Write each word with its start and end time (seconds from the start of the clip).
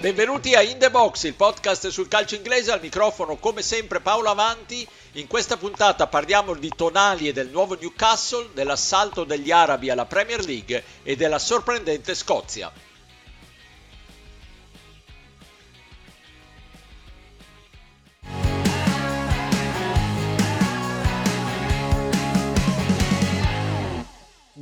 Benvenuti 0.00 0.54
a 0.54 0.62
In 0.62 0.78
The 0.78 0.90
Box, 0.90 1.24
il 1.24 1.34
podcast 1.34 1.88
sul 1.88 2.06
calcio 2.06 2.36
inglese, 2.36 2.70
al 2.70 2.80
microfono 2.80 3.34
come 3.34 3.62
sempre 3.62 3.98
Paolo 3.98 4.28
Avanti. 4.28 4.86
In 5.14 5.26
questa 5.26 5.56
puntata 5.56 6.06
parliamo 6.06 6.54
di 6.54 6.70
Tonali 6.74 7.26
e 7.26 7.32
del 7.32 7.48
nuovo 7.48 7.74
Newcastle, 7.74 8.50
dell'assalto 8.54 9.24
degli 9.24 9.50
arabi 9.50 9.90
alla 9.90 10.06
Premier 10.06 10.44
League 10.44 10.84
e 11.02 11.16
della 11.16 11.40
sorprendente 11.40 12.14
Scozia. 12.14 12.70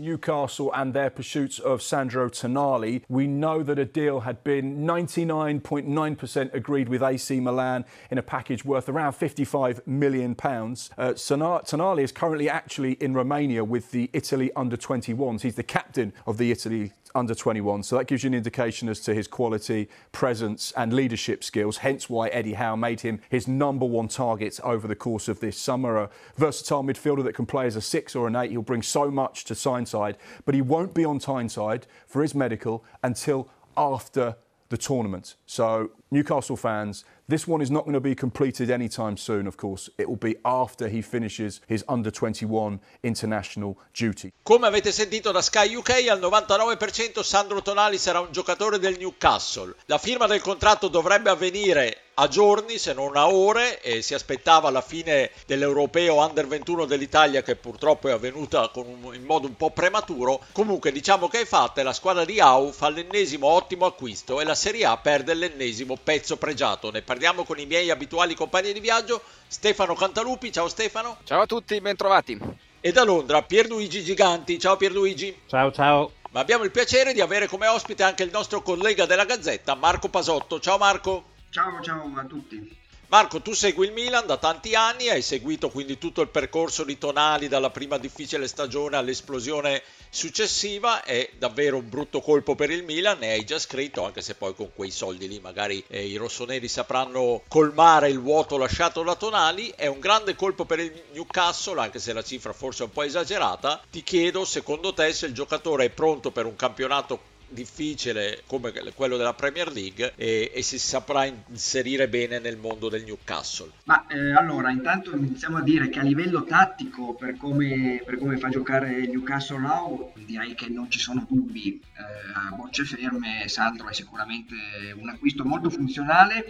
Newcastle 0.06 0.72
and 0.72 0.94
their 0.94 1.10
pursuits 1.10 1.58
of 1.58 1.82
Sandro 1.82 2.28
Tonali. 2.28 3.02
We 3.08 3.26
know 3.26 3.64
that 3.64 3.76
a 3.76 3.84
deal 3.84 4.20
had 4.20 4.44
been 4.44 4.86
99.9% 4.86 6.54
agreed 6.54 6.88
with 6.88 7.02
AC 7.02 7.40
Milan 7.40 7.84
in 8.08 8.16
a 8.16 8.22
package 8.22 8.64
worth 8.64 8.88
around 8.88 9.14
55 9.14 9.84
million 9.84 10.36
pounds. 10.36 10.90
Uh, 10.96 11.10
Tonali 11.10 12.02
is 12.02 12.12
currently 12.12 12.48
actually 12.48 12.92
in 12.92 13.14
Romania 13.14 13.64
with 13.64 13.90
the 13.90 14.08
Italy 14.12 14.52
under 14.54 14.76
21s. 14.76 15.40
He's 15.40 15.56
the 15.56 15.64
captain 15.64 16.12
of 16.24 16.38
the 16.38 16.52
Italy 16.52 16.92
under 17.16 17.34
21. 17.34 17.82
So 17.82 17.96
that 17.96 18.06
gives 18.06 18.22
you 18.22 18.28
an 18.28 18.34
indication 18.34 18.88
as 18.88 19.00
to 19.00 19.14
his 19.14 19.26
quality, 19.26 19.88
presence, 20.12 20.72
and 20.76 20.92
leadership 20.92 21.42
skills. 21.42 21.78
Hence 21.78 22.08
why 22.08 22.28
Eddie 22.28 22.54
Howe 22.54 22.76
made 22.76 23.00
him 23.00 23.20
his 23.28 23.48
number 23.48 23.86
one 23.86 24.08
target 24.08 24.60
over 24.62 24.86
the 24.86 24.94
course 24.94 25.26
of 25.26 25.40
this 25.40 25.58
summer. 25.58 25.96
A 25.96 26.10
versatile 26.36 26.84
midfielder 26.84 27.24
that 27.24 27.34
can 27.34 27.46
play 27.46 27.66
as 27.66 27.74
a 27.74 27.80
six 27.80 28.14
or 28.14 28.28
an 28.28 28.36
eight. 28.36 28.50
He'll 28.50 28.62
bring 28.62 28.82
so 28.82 29.10
much 29.10 29.44
to 29.46 29.54
Tyneside, 29.96 30.16
but 30.44 30.54
he 30.54 30.62
won't 30.62 30.94
be 30.94 31.04
on 31.04 31.18
Tyneside 31.18 31.86
for 32.06 32.22
his 32.22 32.34
medical 32.34 32.84
until 33.02 33.48
after 33.76 34.36
the 34.68 34.76
tournament. 34.76 35.34
So, 35.46 35.90
Newcastle 36.10 36.56
fans, 36.56 37.04
this 37.28 37.46
one 37.46 37.60
is 37.60 37.70
not 37.70 37.84
going 37.84 37.94
to 37.94 38.00
be 38.00 38.14
completed 38.14 38.70
anytime 38.70 39.16
soon, 39.16 39.46
of 39.46 39.56
course. 39.56 39.90
It 39.98 40.08
will 40.08 40.16
be 40.16 40.36
after 40.44 40.88
he 40.88 41.02
finishes 41.02 41.60
his 41.66 41.84
under 41.88 42.10
21 42.10 42.80
international 43.02 43.76
duty. 43.92 44.32
Come 44.42 44.66
avete 44.66 44.92
sentito 44.92 45.32
da 45.32 45.42
Sky 45.42 45.74
UK, 45.74 46.06
al 46.08 46.20
99% 46.20 47.22
Sandro 47.22 47.62
Tonali 47.62 47.98
sarà 47.98 48.20
un 48.20 48.30
giocatore 48.30 48.78
del 48.78 48.96
Newcastle. 48.98 49.74
La 49.86 49.98
firma 49.98 50.26
del 50.26 50.40
contratto 50.40 50.88
dovrebbe 50.88 51.30
avvenire 51.30 52.00
a 52.18 52.28
giorni 52.28 52.78
se 52.78 52.94
non 52.94 53.14
a 53.16 53.28
ore 53.28 53.82
e 53.82 54.00
si 54.00 54.14
aspettava 54.14 54.70
la 54.70 54.80
fine 54.80 55.30
dell'europeo 55.44 56.14
under 56.14 56.46
21 56.46 56.86
dell'Italia 56.86 57.42
che 57.42 57.56
purtroppo 57.56 58.08
è 58.08 58.12
avvenuta 58.12 58.70
un, 58.76 59.14
in 59.14 59.22
modo 59.22 59.46
un 59.46 59.54
po' 59.54 59.70
prematuro 59.70 60.40
comunque 60.52 60.92
diciamo 60.92 61.28
che 61.28 61.40
è 61.40 61.44
fatta 61.44 61.82
la 61.82 61.92
squadra 61.92 62.24
di 62.24 62.40
Au 62.40 62.72
fa 62.72 62.88
l'ennesimo 62.88 63.48
ottimo 63.48 63.84
acquisto 63.84 64.40
e 64.40 64.44
la 64.44 64.54
Serie 64.54 64.86
A 64.86 64.96
perde 64.96 65.34
l'ennesimo 65.34 65.98
pezzo 66.02 66.38
pregiato 66.38 66.90
ne 66.90 67.02
parliamo 67.02 67.15
con 67.44 67.58
i 67.58 67.66
miei 67.66 67.90
abituali 67.90 68.34
compagni 68.34 68.72
di 68.72 68.80
viaggio. 68.80 69.22
Stefano 69.46 69.94
Cantalupi 69.94 70.52
ciao 70.52 70.68
Stefano. 70.68 71.18
Ciao 71.24 71.40
a 71.40 71.46
tutti 71.46 71.80
bentrovati. 71.80 72.38
E 72.80 72.92
da 72.92 73.04
Londra 73.04 73.42
Pierluigi 73.42 74.02
Giganti. 74.02 74.58
Ciao 74.58 74.76
Pierluigi. 74.76 75.42
Ciao 75.46 75.72
ciao. 75.72 76.12
Ma 76.30 76.40
abbiamo 76.40 76.64
il 76.64 76.70
piacere 76.70 77.12
di 77.12 77.20
avere 77.20 77.48
come 77.48 77.66
ospite 77.66 78.02
anche 78.02 78.22
il 78.22 78.30
nostro 78.30 78.62
collega 78.62 79.06
della 79.06 79.24
Gazzetta 79.24 79.74
Marco 79.74 80.08
Pasotto. 80.08 80.60
Ciao 80.60 80.78
Marco. 80.78 81.34
Ciao, 81.50 81.80
ciao 81.80 82.12
a 82.16 82.24
tutti. 82.24 82.84
Marco, 83.08 83.40
tu 83.40 83.52
segui 83.52 83.86
il 83.86 83.92
Milan 83.92 84.26
da 84.26 84.36
tanti 84.36 84.74
anni, 84.74 85.08
hai 85.08 85.22
seguito 85.22 85.70
quindi 85.70 85.96
tutto 85.96 86.22
il 86.22 86.28
percorso 86.28 86.82
di 86.82 86.98
Tonali 86.98 87.46
dalla 87.46 87.70
prima 87.70 87.98
difficile 87.98 88.48
stagione 88.48 88.96
all'esplosione 88.96 89.80
successiva, 90.10 91.04
è 91.04 91.30
davvero 91.38 91.76
un 91.76 91.88
brutto 91.88 92.20
colpo 92.20 92.56
per 92.56 92.72
il 92.72 92.82
Milan, 92.82 93.18
ne 93.18 93.30
hai 93.30 93.44
già 93.44 93.60
scritto, 93.60 94.04
anche 94.04 94.22
se 94.22 94.34
poi 94.34 94.56
con 94.56 94.72
quei 94.74 94.90
soldi 94.90 95.28
lì 95.28 95.38
magari 95.38 95.84
eh, 95.86 96.04
i 96.04 96.16
rossoneri 96.16 96.66
sapranno 96.66 97.44
colmare 97.46 98.08
il 98.08 98.18
vuoto 98.18 98.56
lasciato 98.56 99.04
da 99.04 99.14
Tonali, 99.14 99.72
è 99.76 99.86
un 99.86 100.00
grande 100.00 100.34
colpo 100.34 100.64
per 100.64 100.80
il 100.80 101.04
Newcastle, 101.12 101.80
anche 101.80 102.00
se 102.00 102.12
la 102.12 102.24
cifra 102.24 102.52
forse 102.52 102.82
è 102.82 102.86
un 102.86 102.92
po' 102.92 103.02
esagerata, 103.02 103.82
ti 103.88 104.02
chiedo 104.02 104.44
secondo 104.44 104.92
te 104.92 105.12
se 105.12 105.26
il 105.26 105.32
giocatore 105.32 105.84
è 105.84 105.90
pronto 105.90 106.32
per 106.32 106.44
un 106.44 106.56
campionato 106.56 107.34
difficile 107.48 108.42
come 108.46 108.72
quello 108.94 109.16
della 109.16 109.34
Premier 109.34 109.70
League 109.72 110.12
e, 110.16 110.50
e, 110.54 110.62
si 110.62 110.78
saprà 110.78 111.24
inserire 111.24 112.08
bene 112.08 112.38
nel 112.38 112.56
mondo 112.56 112.88
del 112.88 113.04
Newcastle. 113.04 113.70
Ma 113.84 114.06
eh, 114.06 114.32
allora, 114.32 114.70
intanto 114.70 115.14
iniziamo 115.14 115.58
a 115.58 115.62
dire 115.62 115.88
che 115.88 115.98
a 115.98 116.02
livello 116.02 116.44
tattico, 116.44 117.14
per 117.14 117.36
come, 117.36 118.02
per 118.04 118.18
come 118.18 118.36
fa 118.38 118.48
giocare 118.48 118.92
il 118.92 119.10
Newcastle 119.10 119.58
now, 119.58 120.12
direi 120.14 120.54
che 120.54 120.68
non 120.68 120.90
ci 120.90 120.98
sono 120.98 121.26
dubbi. 121.28 121.80
Eh, 121.96 122.26
a 122.36 122.54
bocce 122.54 122.84
ferme, 122.84 123.48
Sandro 123.48 123.88
è 123.88 123.94
sicuramente 123.94 124.54
un 124.94 125.08
acquisto 125.08 125.44
molto 125.44 125.70
funzionale 125.70 126.44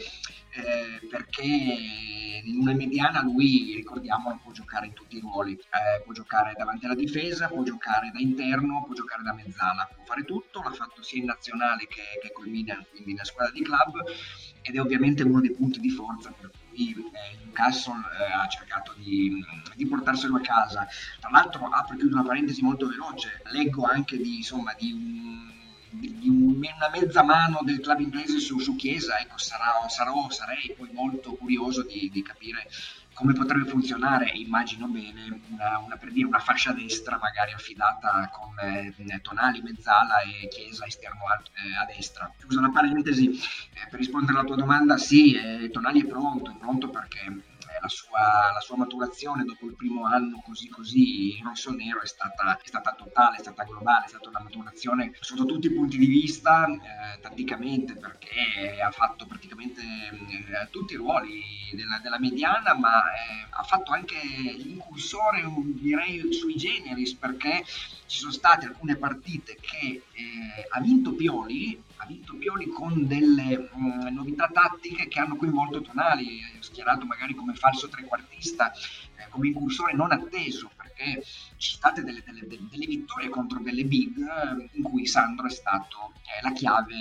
eh, 0.57 1.07
perché 1.09 1.43
in 2.47 2.61
una 2.61 2.75
mediana 2.75 3.23
lui, 3.23 3.75
ricordiamolo, 3.75 4.39
può 4.43 4.53
giocare 4.53 4.87
in 4.87 4.93
tutti 4.93 5.17
i 5.17 5.21
ruoli, 5.21 5.53
eh, 5.53 6.03
può 6.05 6.13
giocare 6.13 6.55
davanti 6.57 6.85
alla 6.85 6.95
difesa, 6.95 7.49
può 7.49 7.63
giocare 7.63 8.11
da 8.13 8.21
interno, 8.21 8.85
può 8.85 8.95
giocare 8.95 9.23
da 9.23 9.33
mezzala, 9.33 9.89
può 9.93 10.05
fare 10.05 10.25
tutto, 10.25 10.63
l'ha 10.63 10.73
fatto 10.73 11.03
sia 11.03 11.19
in 11.19 11.27
nazionale 11.27 11.87
che, 11.87 12.03
che 12.23 12.33
col 12.33 12.49
Milan, 12.49 12.85
quindi 12.91 13.13
nella 13.13 13.25
squadra 13.25 13.53
di 13.53 13.63
club 13.63 14.03
ed 14.63 14.75
è 14.75 14.81
ovviamente 14.81 15.23
uno 15.23 15.41
dei 15.41 15.53
punti 15.53 15.79
di 15.79 15.91
forza 15.91 16.31
per 16.31 16.51
cui 16.51 16.91
eh, 16.91 17.45
Newcastle 17.45 18.03
eh, 18.19 18.33
ha 18.33 18.49
cercato 18.49 18.95
di, 18.97 19.45
di, 19.75 19.87
portarselo 19.87 20.37
a 20.37 20.41
casa. 20.41 20.87
Tra 21.21 21.31
l'altro 21.31 21.67
apro 21.69 21.97
chiudo 21.97 22.17
una 22.17 22.25
parentesi 22.25 22.63
molto 22.63 22.89
veloce, 22.89 23.43
leggo 23.53 23.85
anche 23.85 24.17
di, 24.17 24.37
insomma, 24.37 24.75
di 24.77 24.93
un 24.93 25.56
di 25.91 26.29
una 26.29 26.91
mezza 26.91 27.23
mano 27.23 27.61
del 27.63 27.81
club 27.81 28.01
inglese 28.01 28.39
su, 28.39 28.59
su 28.59 28.77
Chiesa, 28.77 29.19
ecco, 29.19 29.39
sarò, 29.39 29.89
sarò, 29.89 30.29
sarei 30.31 30.75
poi 30.77 30.91
molto 30.93 31.35
curioso 31.35 31.83
di, 31.83 32.11
di, 32.13 32.23
capire 32.23 32.69
come 33.13 33.33
potrebbe 33.33 33.65
funzionare, 33.71 34.31
immagino 34.35 34.87
bene, 34.89 35.41
una, 35.49 35.79
una, 35.79 35.97
per 35.97 36.13
dire, 36.13 36.27
una 36.27 36.39
fascia 36.39 36.73
destra 36.73 37.19
magari 37.19 37.53
affidata 37.53 38.31
con 38.31 38.55
eh, 38.59 39.21
Tonali, 39.23 39.63
Mezzala 39.63 40.21
e 40.21 40.49
Chiesa 40.49 40.85
esterno 40.85 41.25
a, 41.25 41.41
eh, 41.55 41.77
a 41.77 41.87
destra. 41.87 42.31
Scusa 42.39 42.59
una 42.59 42.71
parentesi, 42.71 43.31
eh, 43.31 43.89
per 43.89 43.99
rispondere 43.99 44.39
alla 44.39 44.47
tua 44.47 44.57
domanda, 44.57 44.99
sì, 44.99 45.33
eh, 45.33 45.71
Tonali 45.71 46.03
è 46.03 46.07
pronto, 46.07 46.51
è 46.51 46.55
pronto 46.59 46.91
perché 46.91 47.55
la 47.87 47.89
sua, 47.89 48.53
la 48.53 48.61
sua, 48.61 48.77
maturazione 48.77 49.45
dopo 49.45 49.67
il 49.67 49.77
primo 49.77 50.07
anno 50.07 50.43
così 50.45 50.69
così 50.69 51.41
rosso-nero 51.43 52.03
è 52.03 52.07
stata, 52.07 52.59
è 52.59 52.67
stata 52.67 52.93
totale, 52.93 53.37
è 53.37 53.41
stata 53.41 53.63
globale, 53.63 54.07
è 54.07 54.09
stata 54.09 54.29
una 54.29 54.43
maturazione 54.43 55.13
sotto 55.21 55.47
tutti 55.47 55.69
i 55.69 55.73
punti 55.73 55.97
di 55.97 56.07
vista, 56.07 56.67
eh, 56.67 57.21
tatticamente 57.21 57.95
perché 57.95 58.81
ha 58.83 58.91
fatto 58.91 59.27
praticamente 59.27 59.83
eh, 59.83 60.71
tutti 60.71 60.95
i 60.95 60.97
ruoli 60.97 61.43
della, 61.73 61.99
della 62.03 62.19
mediana, 62.19 62.75
ma 62.75 63.05
eh, 63.05 63.47
ha 63.51 63.63
fatto 63.63 63.93
anche 63.93 64.17
l'incursore 64.57 65.45
direi 65.75 66.33
sui 66.33 66.57
generis 66.57 67.15
perché 67.15 67.65
ci 68.07 68.19
sono 68.19 68.33
state 68.33 68.67
alcune 68.67 68.97
partite 68.97 69.57
che 69.61 70.03
eh, 70.13 70.67
ha 70.69 70.81
vinto 70.81 71.15
Pioli 71.15 71.83
ha 71.99 72.07
vinto 72.07 72.35
Pioli 72.37 72.69
con 72.69 73.07
delle 73.07 73.71
mh, 73.73 74.09
mm, 74.09 74.15
novità 74.15 74.49
tattiche 74.53 75.09
che 75.09 75.21
hanno 75.21 75.37
coinvolto 75.37 75.81
Tonali, 75.81 76.41
schierato 76.61 77.07
magari 77.07 77.35
come 77.35 77.55
falso 77.55 77.89
trequartista, 77.89 78.73
eh, 78.73 79.29
come 79.31 79.49
incursore 79.49 79.95
non 79.95 80.13
atteso, 80.13 80.71
perché 80.97 81.23
ci 81.59 81.75
state 81.75 82.03
delle, 82.03 82.23
delle, 82.25 82.47
delle 82.47 82.87
vittorie 82.87 83.29
contro 83.29 83.61
delle 83.61 83.85
big 83.85 84.19
eh, 84.19 84.69
in 84.73 84.83
cui 84.83 85.07
Sandro 85.07 85.47
è 85.47 85.51
stato 85.51 86.13
eh, 86.23 86.43
la 86.43 86.53
chiave 86.53 86.95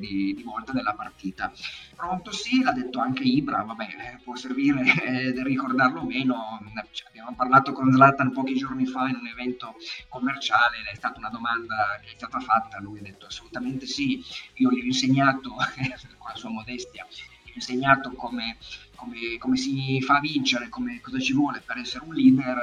di, 0.00 0.32
di, 0.34 0.42
volta 0.42 0.72
della 0.72 0.94
partita. 0.94 1.52
Pronto 1.94 2.32
sì, 2.32 2.62
l'ha 2.62 2.72
detto 2.72 2.98
anche 2.98 3.22
Ibra, 3.22 3.62
vabbè, 3.62 3.84
eh, 3.84 4.20
può 4.24 4.34
servire 4.34 4.82
eh, 5.04 5.42
ricordarlo 5.42 6.02
meno, 6.04 6.60
cioè, 6.90 7.08
abbiamo 7.08 7.34
parlato 7.34 7.72
con 7.72 7.92
Zlatan 7.92 8.32
pochi 8.32 8.54
giorni 8.54 8.86
fa 8.86 9.08
in 9.08 9.16
un 9.16 9.26
evento 9.26 9.76
commerciale, 10.08 10.78
è 10.90 10.94
stata 10.94 11.18
una 11.18 11.30
domanda 11.30 12.00
che 12.02 12.12
è 12.12 12.14
stata 12.16 12.40
fatta, 12.40 12.80
lui 12.80 12.98
ha 12.98 13.02
detto 13.02 13.26
assolutamente 13.26 13.86
sì, 13.86 14.22
io 14.54 14.70
gli 14.70 14.80
ho 14.80 14.84
insegnato, 14.84 15.50
con 16.18 16.30
la 16.30 16.36
sua 16.36 16.50
modestia, 16.50 17.06
insegnato 17.54 18.12
come 18.12 18.56
come, 19.02 19.36
come, 19.38 19.56
si 19.56 20.00
fa 20.00 20.18
a 20.18 20.20
vincere, 20.20 20.68
come, 20.68 21.00
cosa 21.00 21.18
ci 21.18 21.32
vuole 21.32 21.60
per 21.60 21.78
essere 21.78 22.04
un 22.04 22.14
leader, 22.14 22.56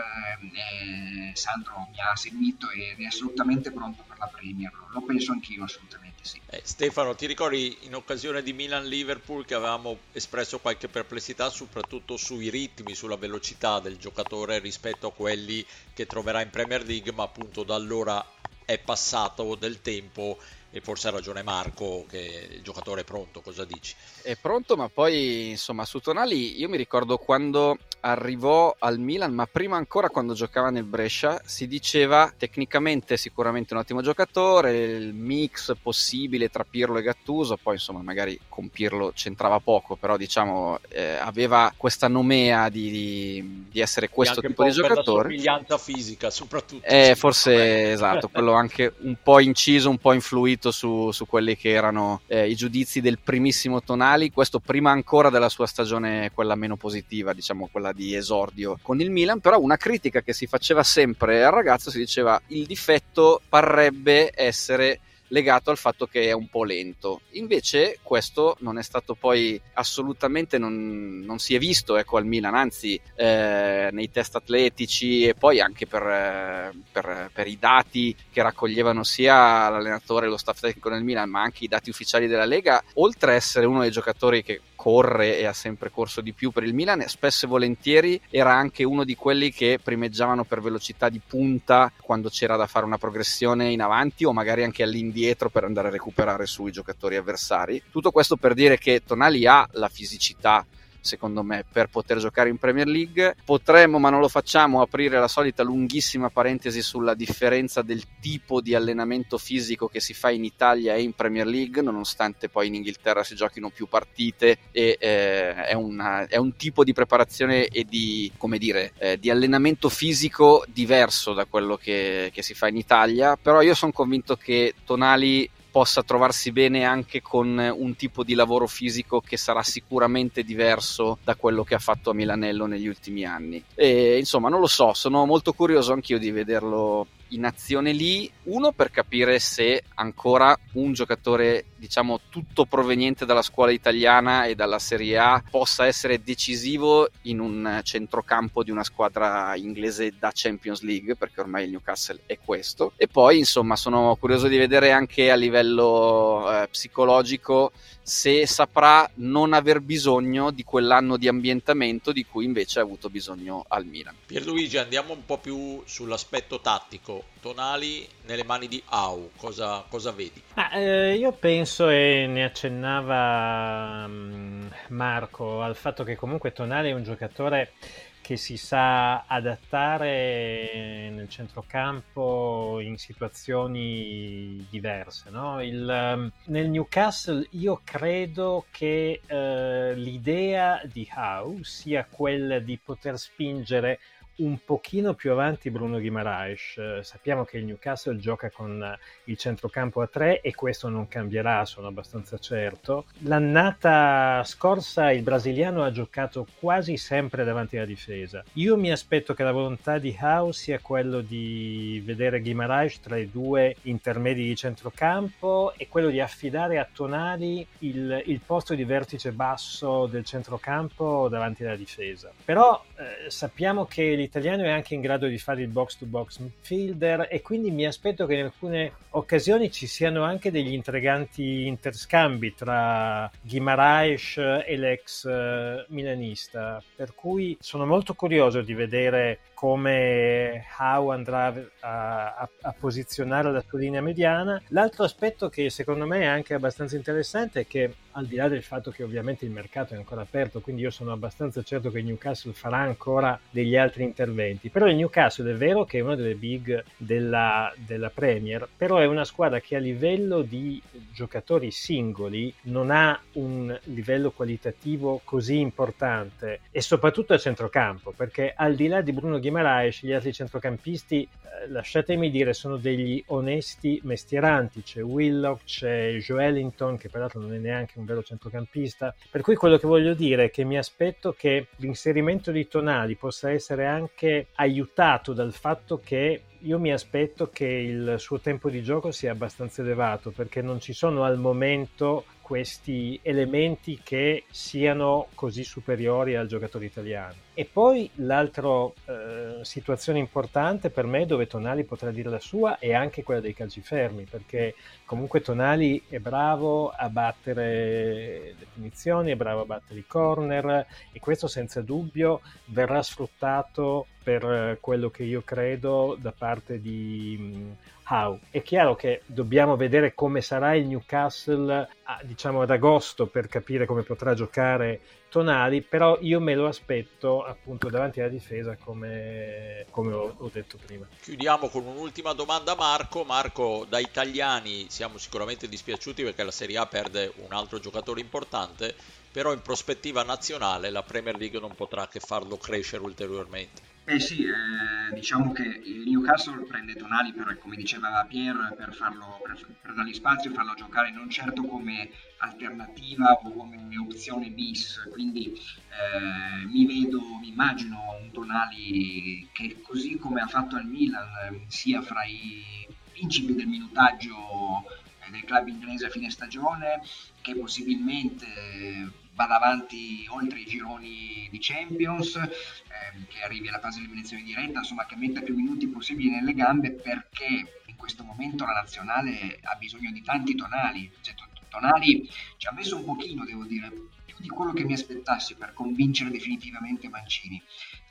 eh, 0.53 1.35
Sandro 1.35 1.89
mi 1.91 1.99
ha 1.99 2.15
seguito 2.15 2.69
ed 2.69 2.99
è 2.99 3.05
assolutamente 3.05 3.71
pronto 3.71 4.03
per 4.07 4.17
la 4.17 4.27
Premier, 4.27 4.71
lo 4.93 5.01
penso 5.01 5.33
anch'io 5.33 5.65
assolutamente 5.65 6.09
sì. 6.21 6.39
Eh, 6.49 6.61
Stefano, 6.63 7.15
ti 7.15 7.25
ricordi 7.25 7.77
in 7.81 7.95
occasione 7.95 8.41
di 8.41 8.53
Milan-Liverpool 8.53 9.45
che 9.45 9.55
avevamo 9.55 9.97
espresso 10.13 10.59
qualche 10.59 10.87
perplessità 10.87 11.49
soprattutto 11.49 12.15
sui 12.15 12.49
ritmi, 12.49 12.95
sulla 12.95 13.17
velocità 13.17 13.79
del 13.79 13.97
giocatore 13.97 14.59
rispetto 14.59 15.07
a 15.07 15.13
quelli 15.13 15.65
che 15.93 16.05
troverà 16.05 16.41
in 16.41 16.49
Premier 16.49 16.85
League, 16.85 17.11
ma 17.11 17.23
appunto 17.23 17.63
da 17.63 17.75
allora 17.75 18.25
è 18.63 18.77
passato 18.77 19.55
del 19.55 19.81
tempo 19.81 20.37
e 20.71 20.81
forse 20.81 21.07
ha 21.07 21.11
ragione 21.11 21.41
Marco 21.43 22.05
che 22.07 22.49
il 22.51 22.61
giocatore 22.61 23.01
è 23.01 23.03
pronto, 23.03 23.41
cosa 23.41 23.65
dici? 23.65 23.95
È 24.21 24.35
pronto, 24.35 24.75
ma 24.75 24.89
poi 24.89 25.49
insomma 25.49 25.85
su 25.85 25.99
Tonali 25.99 26.59
io 26.59 26.69
mi 26.69 26.77
ricordo 26.77 27.17
quando 27.17 27.77
arrivò 28.01 28.75
al 28.79 28.99
Milan, 28.99 29.33
ma 29.33 29.45
prima 29.45 29.77
ancora 29.77 30.09
quando 30.09 30.33
giocava 30.33 30.69
nel 30.69 30.83
Brescia 30.83 31.41
si 31.45 31.67
diceva 31.67 32.31
tecnicamente 32.37 33.17
sicuramente 33.17 33.73
un 33.73 33.79
ottimo 33.79 34.01
giocatore, 34.01 34.77
il 34.77 35.13
mix 35.13 35.75
possibile 35.81 36.49
tra 36.49 36.65
Pirlo 36.69 36.97
e 36.97 37.01
Gattuso, 37.01 37.57
poi 37.61 37.75
insomma 37.75 38.01
magari 38.01 38.39
con 38.47 38.69
Pirlo 38.69 39.11
c'entrava 39.13 39.59
poco, 39.59 39.95
però 39.95 40.17
diciamo 40.17 40.79
eh, 40.89 41.15
aveva 41.15 41.73
questa 41.75 42.07
nomea 42.07 42.69
di, 42.69 42.89
di, 42.89 43.65
di 43.71 43.79
essere 43.79 44.09
questo 44.09 44.41
tipo 44.41 44.63
di 44.63 44.71
giocatore. 44.71 45.27
Per 45.29 45.79
fisica 45.79 46.29
soprattutto. 46.29 46.85
Eh, 46.85 47.15
forse 47.15 47.91
esatto, 47.91 48.29
quello 48.29 48.53
anche 48.53 48.93
un 48.99 49.17
po' 49.21 49.39
inciso, 49.39 49.89
un 49.89 49.97
po' 49.97 50.13
influito 50.13 50.71
su, 50.71 51.11
su 51.11 51.25
quelli 51.25 51.55
che 51.55 51.69
erano 51.69 52.21
eh, 52.27 52.49
i 52.49 52.55
giudizi 52.55 53.01
del 53.01 53.19
primissimo 53.19 53.81
Tonali, 53.81 54.31
questo 54.31 54.59
prima 54.59 54.91
ancora 54.91 55.29
della 55.29 55.49
sua 55.49 55.65
stagione, 55.65 56.31
quella 56.33 56.55
meno 56.55 56.75
positiva, 56.75 57.33
diciamo 57.33 57.67
quella 57.71 57.88
di 57.91 58.15
esordio 58.15 58.77
con 58.81 58.99
il 59.01 59.11
Milan, 59.11 59.39
però 59.39 59.59
una 59.59 59.77
critica 59.77 60.21
che 60.21 60.33
si 60.33 60.47
faceva 60.47 60.83
sempre 60.83 61.43
al 61.43 61.51
ragazzo 61.51 61.89
si 61.89 61.97
diceva 61.97 62.41
il 62.47 62.65
difetto 62.65 63.41
parrebbe 63.47 64.31
essere 64.33 64.99
legato 65.29 65.71
al 65.71 65.77
fatto 65.77 66.05
che 66.05 66.27
è 66.27 66.31
un 66.31 66.47
po' 66.47 66.63
lento. 66.63 67.21
Invece 67.31 67.99
questo 68.01 68.57
non 68.59 68.77
è 68.77 68.83
stato 68.83 69.15
poi 69.15 69.59
assolutamente, 69.73 70.57
non, 70.57 71.23
non 71.25 71.39
si 71.39 71.55
è 71.55 71.59
visto 71.59 71.97
ecco, 71.97 72.17
al 72.17 72.25
Milan, 72.25 72.55
anzi 72.55 72.99
eh, 73.15 73.89
nei 73.91 74.11
test 74.11 74.35
atletici 74.35 75.25
e 75.25 75.33
poi 75.33 75.59
anche 75.59 75.87
per, 75.87 76.03
eh, 76.03 76.71
per, 76.91 77.29
per, 77.33 77.47
i 77.47 77.57
dati 77.59 78.15
che 78.31 78.41
raccoglievano 78.41 79.03
sia 79.03 79.69
l'allenatore 79.69 80.25
e 80.25 80.29
lo 80.29 80.37
staff 80.37 80.59
tecnico 80.59 80.89
nel 80.89 81.03
Milan, 81.03 81.29
ma 81.29 81.41
anche 81.41 81.63
i 81.63 81.67
dati 81.67 81.89
ufficiali 81.89 82.27
della 82.27 82.45
Lega, 82.45 82.83
oltre 82.95 83.31
a 83.31 83.35
essere 83.35 83.65
uno 83.65 83.81
dei 83.81 83.91
giocatori 83.91 84.43
che 84.43 84.61
corre 84.79 85.37
e 85.37 85.45
ha 85.45 85.51
sempre 85.51 85.91
corso 85.91 86.21
di 86.21 86.31
più 86.31 86.51
per 86.51 86.63
il 86.63 86.73
Milan, 86.73 87.03
spesso 87.07 87.45
e 87.45 87.49
volentieri 87.49 88.21
era 88.29 88.53
anche 88.53 88.85
uno 88.85 89.03
di 89.03 89.13
quelli 89.13 89.51
che 89.51 89.77
primeggiavano 89.83 90.45
per 90.45 90.61
velocità 90.61 91.09
di 91.09 91.19
punta 91.19 91.91
quando 91.99 92.29
c'era 92.29 92.55
da 92.55 92.65
fare 92.65 92.85
una 92.85 92.97
progressione 92.97 93.71
in 93.71 93.81
avanti 93.81 94.23
o 94.23 94.31
magari 94.31 94.63
anche 94.63 94.83
all'indietro 94.83 95.49
per 95.49 95.65
andare 95.65 95.89
a 95.89 95.91
recuperare 95.91 96.45
sui 96.45 96.71
giocatori 96.71 97.17
avversari. 97.17 97.83
Tutto 97.91 98.11
questo 98.11 98.37
per 98.37 98.53
dire 98.53 98.77
che 98.77 99.03
Tonali 99.05 99.45
ha 99.45 99.67
la 99.73 99.89
fisicità 99.89 100.65
secondo 101.09 101.43
me, 101.43 101.65
per 101.69 101.89
poter 101.89 102.19
giocare 102.19 102.49
in 102.49 102.57
Premier 102.57 102.87
League. 102.87 103.35
Potremmo, 103.43 103.97
ma 103.97 104.09
non 104.09 104.19
lo 104.19 104.29
facciamo, 104.29 104.81
aprire 104.81 105.19
la 105.19 105.27
solita 105.27 105.63
lunghissima 105.63 106.29
parentesi 106.29 106.81
sulla 106.81 107.15
differenza 107.15 107.81
del 107.81 108.03
tipo 108.21 108.61
di 108.61 108.75
allenamento 108.75 109.37
fisico 109.37 109.87
che 109.87 109.99
si 109.99 110.13
fa 110.13 110.29
in 110.29 110.43
Italia 110.43 110.93
e 110.93 111.01
in 111.01 111.13
Premier 111.13 111.47
League, 111.47 111.81
nonostante 111.81 112.47
poi 112.47 112.67
in 112.67 112.75
Inghilterra 112.75 113.23
si 113.23 113.35
giochino 113.35 113.69
più 113.69 113.87
partite 113.87 114.59
e 114.71 114.97
eh, 114.99 115.55
è, 115.55 115.73
una, 115.73 116.27
è, 116.27 116.37
un 116.37 116.55
tipo 116.55 116.83
di 116.83 116.93
preparazione 116.93 117.67
e 117.67 117.83
di, 117.83 118.31
dire, 118.57 118.93
eh, 118.97 119.17
di 119.17 119.29
allenamento 119.29 119.89
fisico 119.89 120.63
diverso 120.67 121.33
da 121.33 121.45
quello 121.45 121.75
che, 121.75 122.29
che 122.33 122.43
si 122.43 122.53
fa 122.53 122.67
in 122.67 122.77
Italia, 122.77 123.35
però 123.35 123.61
io 123.61 123.73
sono 123.73 123.91
convinto 123.91 124.35
che 124.35 124.75
Tonali 124.85 125.49
possa 125.71 126.03
trovarsi 126.03 126.51
bene 126.51 126.83
anche 126.83 127.21
con 127.21 127.57
un 127.57 127.95
tipo 127.95 128.23
di 128.23 128.33
lavoro 128.33 128.67
fisico 128.67 129.21
che 129.21 129.37
sarà 129.37 129.63
sicuramente 129.63 130.43
diverso 130.43 131.17
da 131.23 131.35
quello 131.35 131.63
che 131.63 131.75
ha 131.75 131.79
fatto 131.79 132.09
a 132.09 132.13
Milanello 132.13 132.65
negli 132.65 132.87
ultimi 132.87 133.25
anni. 133.25 133.63
E 133.75 134.17
insomma, 134.17 134.49
non 134.49 134.59
lo 134.59 134.67
so, 134.67 134.93
sono 134.93 135.25
molto 135.25 135.53
curioso 135.53 135.93
anch'io 135.93 136.17
di 136.17 136.31
vederlo 136.31 137.07
in 137.29 137.45
azione 137.45 137.91
lì, 137.91 138.29
uno 138.43 138.71
per 138.71 138.91
capire 138.91 139.39
se 139.39 139.83
ancora 139.95 140.57
un 140.73 140.93
giocatore, 140.93 141.65
diciamo, 141.79 142.19
tutto 142.29 142.65
proveniente 142.65 143.25
dalla 143.25 143.41
scuola 143.41 143.71
italiana 143.71 144.45
e 144.45 144.53
dalla 144.53 144.77
Serie 144.77 145.17
A 145.17 145.43
possa 145.49 145.87
essere 145.87 146.21
decisivo 146.21 147.09
in 147.23 147.39
un 147.39 147.79
centrocampo 147.83 148.63
di 148.63 148.69
una 148.69 148.83
squadra 148.83 149.55
inglese 149.55 150.13
da 150.19 150.31
Champions 150.33 150.81
League, 150.81 151.15
perché 151.15 151.39
ormai 151.39 151.63
il 151.63 151.71
Newcastle 151.71 152.19
è 152.25 152.37
questo. 152.43 152.91
E 152.97 153.07
poi, 153.07 153.39
insomma, 153.39 153.75
sono 153.75 154.15
curioso 154.19 154.47
di 154.47 154.57
vedere 154.57 154.91
anche 154.91 155.31
a 155.31 155.35
livello 155.35 156.51
eh, 156.51 156.67
psicologico 156.67 157.71
se 158.09 158.47
saprà 158.47 159.07
non 159.15 159.53
aver 159.53 159.81
bisogno 159.81 160.49
di 160.49 160.63
quell'anno 160.63 161.15
di 161.15 161.27
ambientamento 161.27 162.11
di 162.11 162.25
cui 162.25 162.43
invece 162.43 162.79
ha 162.79 162.81
avuto 162.81 163.07
bisogno 163.07 163.65
al 163.67 163.85
Milan. 163.85 164.15
Pierluigi, 164.25 164.77
andiamo 164.77 165.13
un 165.13 165.25
po' 165.25 165.37
più 165.37 165.83
sull'aspetto 165.85 166.59
tattico. 166.59 167.25
Tonali 167.39 168.05
nelle 168.25 168.43
mani 168.43 168.67
di 168.67 168.81
Au, 168.87 169.29
cosa, 169.37 169.85
cosa 169.87 170.11
vedi? 170.11 170.41
Ah, 170.55 170.77
eh, 170.77 171.15
io 171.15 171.31
penso, 171.31 171.68
e 171.77 172.25
ne 172.27 172.43
accennava 172.43 174.05
um, 174.05 174.69
Marco, 174.87 175.61
al 175.61 175.75
fatto 175.75 176.03
che 176.03 176.15
comunque 176.15 176.51
Tonali 176.51 176.89
è 176.89 176.93
un 176.93 177.03
giocatore 177.03 177.73
che 178.21 178.37
si 178.37 178.57
sa 178.57 179.25
adattare 179.25 181.09
nel 181.11 181.29
centrocampo 181.29 182.79
in 182.79 182.97
situazioni 182.97 184.65
diverse. 184.69 185.29
No? 185.29 185.61
Il, 185.61 185.87
um, 185.87 186.31
nel 186.45 186.69
Newcastle 186.69 187.45
io 187.51 187.81
credo 187.83 188.65
che 188.71 189.21
uh, 189.27 189.93
l'idea 189.95 190.81
di 190.91 191.07
Howe 191.15 191.63
sia 191.63 192.05
quella 192.09 192.59
di 192.59 192.79
poter 192.83 193.17
spingere 193.17 193.99
un 194.39 194.57
pochino 194.63 195.13
più 195.13 195.31
avanti 195.31 195.69
Bruno 195.69 195.99
Guimaraes. 195.99 196.77
Eh, 196.77 196.99
sappiamo 197.03 197.45
che 197.45 197.57
il 197.57 197.65
Newcastle 197.65 198.17
gioca 198.17 198.49
con 198.49 198.81
eh, 198.81 198.97
il 199.25 199.37
centrocampo 199.37 200.01
a 200.01 200.07
tre 200.07 200.41
e 200.41 200.53
questo 200.55 200.89
non 200.89 201.07
cambierà, 201.07 201.65
sono 201.65 201.87
abbastanza 201.87 202.37
certo. 202.37 203.05
L'annata 203.19 204.43
scorsa 204.45 205.11
il 205.11 205.23
brasiliano 205.23 205.83
ha 205.83 205.91
giocato 205.91 206.47
quasi 206.59 206.97
sempre 206.97 207.43
davanti 207.43 207.77
alla 207.77 207.85
difesa. 207.85 208.43
Io 208.53 208.77
mi 208.77 208.91
aspetto 208.91 209.33
che 209.33 209.43
la 209.43 209.51
volontà 209.51 209.97
di 209.97 210.15
Howe 210.19 210.53
sia 210.53 210.79
quello 210.79 211.21
di 211.21 212.01
vedere 212.05 212.41
Guimaraes 212.41 212.99
tra 212.99 213.17
i 213.17 213.29
due 213.29 213.75
intermedi 213.83 214.43
di 214.43 214.55
centrocampo 214.55 215.73
e 215.75 215.87
quello 215.87 216.09
di 216.09 216.19
affidare 216.19 216.79
a 216.79 216.87
Tonali 216.91 217.65
il, 217.79 218.23
il 218.25 218.39
posto 218.45 218.73
di 218.73 218.83
vertice 218.83 219.31
basso 219.31 220.07
del 220.07 220.25
centrocampo 220.25 221.27
davanti 221.29 221.63
alla 221.63 221.75
difesa. 221.75 222.31
Però 222.43 222.83
eh, 222.95 223.29
sappiamo 223.29 223.85
che 223.85 224.13
l'Italia 224.13 224.28
italiano 224.29 224.63
è 224.63 224.69
anche 224.69 224.93
in 224.93 225.01
grado 225.01 225.25
di 225.27 225.39
fare 225.39 225.63
il 225.63 225.67
box 225.69 225.97
to 225.97 226.05
box 226.05 226.37
midfielder 226.37 227.27
e 227.29 227.41
quindi 227.41 227.71
mi 227.71 227.85
aspetto 227.85 228.27
che 228.27 228.35
in 228.35 228.45
alcune 228.45 228.91
occasioni 229.11 229.71
ci 229.71 229.87
siano 229.87 230.23
anche 230.23 230.51
degli 230.51 230.71
intriganti 230.71 231.65
interscambi 231.65 232.53
tra 232.53 233.29
Guimaraes 233.41 234.37
e 234.37 234.77
l'ex 234.77 235.25
eh, 235.25 235.85
milanista. 235.89 236.81
Per 236.95 237.15
cui 237.15 237.57
sono 237.59 237.85
molto 237.87 238.13
curioso 238.13 238.61
di 238.61 238.73
vedere 238.75 239.39
come 239.59 240.63
Howe 240.77 241.13
andrà 241.13 241.47
a, 241.81 242.33
a, 242.33 242.49
a, 242.61 242.75
posizionare 242.79 243.51
la 243.51 243.61
sua 243.67 243.77
linea 243.77 243.99
mediana. 243.99 244.61
L'altro 244.69 245.03
aspetto 245.03 245.49
che 245.49 245.69
secondo 245.69 246.05
me 246.05 246.21
è 246.21 246.25
anche 246.27 246.53
abbastanza 246.53 246.95
interessante 246.95 247.59
è 247.59 247.67
che 247.67 247.93
al 248.11 248.25
di 248.25 248.35
là 248.35 248.47
del 248.47 248.63
fatto 248.63 248.91
che 248.91 249.03
ovviamente 249.03 249.45
il 249.45 249.51
mercato 249.51 249.93
è 249.93 249.97
ancora 249.97 250.21
aperto, 250.21 250.61
quindi 250.61 250.81
io 250.81 250.89
sono 250.89 251.11
abbastanza 251.11 251.61
certo 251.61 251.91
che 251.91 251.99
il 251.99 252.05
Newcastle 252.05 252.53
farà 252.53 252.77
ancora 252.77 253.39
degli 253.49 253.75
altri 253.75 254.03
interventi, 254.03 254.69
però 254.69 254.87
il 254.87 254.95
Newcastle 254.95 255.51
è 255.51 255.55
vero 255.55 255.85
che 255.85 255.99
è 255.99 256.01
una 256.01 256.15
delle 256.15 256.35
big 256.35 256.83
della, 256.97 257.73
della 257.77 258.09
Premier, 258.09 258.67
però 258.75 258.97
è 258.97 259.05
una 259.05 259.25
squadra 259.25 259.59
che 259.59 259.75
a 259.75 259.79
livello 259.79 260.41
di 260.41 260.81
giocatori 261.13 261.71
singoli 261.71 262.53
non 262.63 262.91
ha 262.91 263.19
un 263.33 263.77
livello 263.85 264.31
qualitativo 264.31 265.21
così 265.23 265.59
importante 265.59 266.61
e 266.71 266.81
soprattutto 266.81 267.33
a 267.33 267.37
centrocampo, 267.37 268.13
perché 268.15 268.53
al 268.55 268.75
di 268.75 268.87
là 268.87 269.01
di 269.01 269.11
Bruno 269.11 269.37
Guimaraes, 269.49 270.03
gli 270.03 270.13
altri 270.13 270.31
centrocampisti, 270.31 271.23
eh, 271.23 271.69
lasciatemi 271.69 272.29
dire, 272.29 272.53
sono 272.53 272.77
degli 272.77 273.21
onesti 273.27 273.99
mestieranti. 274.03 274.83
C'è 274.83 275.01
Willock, 275.01 275.63
c'è 275.65 276.17
Joelinton, 276.17 276.97
che 276.97 277.09
peraltro 277.09 277.39
non 277.39 277.53
è 277.53 277.57
neanche 277.57 277.97
un 277.97 278.05
vero 278.05 278.21
centrocampista. 278.21 279.13
Per 279.29 279.41
cui 279.41 279.55
quello 279.55 279.77
che 279.77 279.87
voglio 279.87 280.13
dire 280.13 280.45
è 280.45 280.49
che 280.51 280.63
mi 280.63 280.77
aspetto 280.77 281.33
che 281.33 281.67
l'inserimento 281.77 282.51
di 282.51 282.67
Tonali 282.67 283.15
possa 283.15 283.51
essere 283.51 283.85
anche 283.85 284.47
aiutato 284.55 285.33
dal 285.33 285.53
fatto 285.53 285.99
che 285.99 286.43
io 286.63 286.77
mi 286.77 286.91
aspetto 286.91 287.49
che 287.49 287.65
il 287.65 288.15
suo 288.17 288.39
tempo 288.39 288.69
di 288.69 288.83
gioco 288.83 289.11
sia 289.11 289.31
abbastanza 289.31 289.81
elevato 289.81 290.31
perché 290.31 290.61
non 290.61 290.81
ci 290.81 290.91
sono 290.91 291.23
al 291.23 291.37
momento 291.37 292.25
questi 292.41 293.17
elementi 293.21 294.01
che 294.03 294.43
siano 294.49 295.27
così 295.35 295.63
superiori 295.63 296.35
al 296.35 296.47
giocatore 296.47 296.85
italiano. 296.85 297.35
E 297.59 297.65
poi 297.65 298.09
l'altra 298.15 298.85
eh, 298.85 299.59
situazione 299.63 300.17
importante 300.17 300.89
per 300.89 301.05
me 301.05 301.25
dove 301.25 301.45
Tonali 301.45 301.83
potrà 301.83 302.09
dire 302.09 302.29
la 302.29 302.39
sua 302.39 302.79
è 302.79 302.93
anche 302.93 303.21
quella 303.21 303.41
dei 303.41 303.53
calci 303.53 303.81
fermi, 303.81 304.23
perché 304.23 304.75
comunque 305.03 305.41
Tonali 305.41 306.01
è 306.07 306.19
bravo 306.19 306.87
a 306.87 307.09
battere 307.09 308.53
le 308.57 308.65
punizioni, 308.73 309.31
è 309.31 309.35
bravo 309.35 309.63
a 309.63 309.65
battere 309.65 309.99
i 309.99 310.05
corner 310.07 310.87
e 311.11 311.19
questo 311.19 311.47
senza 311.47 311.81
dubbio 311.81 312.39
verrà 312.67 313.03
sfruttato 313.03 314.07
per 314.23 314.77
quello 314.79 315.09
che 315.09 315.23
io 315.23 315.41
credo 315.41 316.15
da 316.17 316.31
parte 316.31 316.79
di 316.79 317.75
how. 318.07 318.39
È 318.49 318.61
chiaro 318.61 318.95
che 318.95 319.23
dobbiamo 319.25 319.75
vedere 319.75 320.13
come 320.13 320.39
sarà 320.39 320.75
il 320.75 320.87
Newcastle 320.87 321.89
a, 322.03 322.21
diciamo 322.23 322.61
ad 322.61 322.69
agosto 322.69 323.27
per 323.27 323.49
capire 323.49 323.85
come 323.85 324.03
potrà 324.03 324.33
giocare 324.33 325.01
Tonali, 325.29 325.81
però 325.81 326.17
io 326.21 326.39
me 326.39 326.55
lo 326.55 326.67
aspetto 326.67 327.43
appunto 327.43 327.89
davanti 327.89 328.19
alla 328.19 328.29
difesa 328.29 328.75
come, 328.77 329.85
come 329.91 330.13
ho, 330.13 330.35
ho, 330.37 330.49
detto 330.51 330.77
prima. 330.83 331.07
Chiudiamo 331.21 331.69
con 331.69 331.85
un'ultima 331.85 332.33
domanda 332.33 332.73
a 332.73 332.75
Marco. 332.75 333.23
Marco, 333.23 333.85
da 333.87 333.99
italiani 333.99 334.87
siamo 334.89 335.17
sicuramente 335.17 335.69
dispiaciuti 335.69 336.23
perché 336.23 336.43
la 336.43 336.51
Serie 336.51 336.77
A 336.77 336.87
perde 336.87 337.31
un 337.37 337.53
altro 337.53 337.79
giocatore 337.79 338.19
importante, 338.19 338.95
però 339.31 339.53
in 339.53 339.61
prospettiva 339.61 340.23
nazionale 340.23 340.89
la 340.89 341.03
Premier 341.03 341.37
League 341.37 341.59
non 341.59 341.75
potrà 341.75 342.07
che 342.07 342.19
farlo 342.19 342.57
crescere 342.57 343.03
ulteriormente. 343.03 343.81
Eh 344.09 344.19
sì, 344.19 344.43
eh, 344.43 345.13
diciamo 345.13 345.51
che 345.51 345.61
il 345.61 346.09
Newcastle 346.09 346.65
prende 346.65 346.95
Tonali 346.95 347.31
per, 347.31 347.59
come 347.59 347.75
diceva 347.75 348.25
Pierre, 348.27 348.73
per, 348.75 348.91
farlo, 348.91 349.39
per, 349.43 349.63
per 349.79 349.93
dargli 349.93 350.15
spazio, 350.15 350.51
farlo 350.51 350.73
giocare 350.73 351.11
non 351.11 351.29
certo 351.29 351.63
come 351.63 352.09
alternativa 352.39 353.33
o 353.33 353.51
come 353.51 353.77
opzione 353.99 354.49
bis, 354.49 355.07
quindi 355.11 355.53
eh, 355.53 356.65
mi 356.65 356.87
vedo, 356.87 357.21
mi 357.39 357.49
immagino 357.49 358.17
un 358.19 358.31
Tonali 358.31 359.47
che 359.51 359.79
così 359.83 360.17
come 360.17 360.41
ha 360.41 360.47
fatto 360.47 360.75
al 360.75 360.87
Milan 360.87 361.65
sia 361.67 362.01
fra 362.01 362.23
i 362.23 362.87
principi 363.11 363.53
del 363.53 363.67
minutaggio 363.67 364.85
del 365.29 365.43
club 365.43 365.67
inglese 365.67 366.07
a 366.07 366.09
fine 366.09 366.31
stagione, 366.31 367.01
che 367.49 367.59
possibilmente 367.59 369.11
vada 369.33 369.55
avanti 369.55 370.25
oltre 370.29 370.59
i 370.59 370.65
gironi 370.65 371.47
di 371.49 371.57
Champions, 371.59 372.35
ehm, 372.35 373.25
che 373.27 373.41
arrivi 373.41 373.69
alla 373.69 373.79
fase 373.79 373.99
di 373.99 374.05
eliminazione 374.05 374.43
diretta, 374.43 374.79
insomma 374.79 375.05
che 375.05 375.15
metta 375.15 375.41
più 375.41 375.55
minuti 375.55 375.87
possibili 375.87 376.29
nelle 376.29 376.53
gambe 376.53 376.91
perché 376.91 377.81
in 377.85 377.95
questo 377.95 378.23
momento 378.23 378.65
la 378.65 378.73
nazionale 378.73 379.59
ha 379.63 379.75
bisogno 379.75 380.11
di 380.11 380.21
tanti 380.21 380.55
tonali, 380.55 381.11
cioè, 381.21 381.35
Tonali 381.69 382.27
ci 382.57 382.67
ha 382.67 382.71
messo 382.71 382.97
un 382.97 383.05
pochino, 383.05 383.45
devo 383.45 383.63
dire, 383.63 383.91
più 384.33 384.43
di 384.43 384.49
quello 384.49 384.73
che 384.73 384.83
mi 384.83 384.93
aspettassi 384.93 385.55
per 385.55 385.73
convincere 385.73 386.29
definitivamente 386.29 387.09
Mancini. 387.09 387.61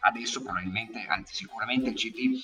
Adesso 0.00 0.42
probabilmente, 0.42 1.04
anzi 1.06 1.34
sicuramente 1.34 1.90
il 1.90 1.96
CT 1.96 2.18
eh, 2.18 2.40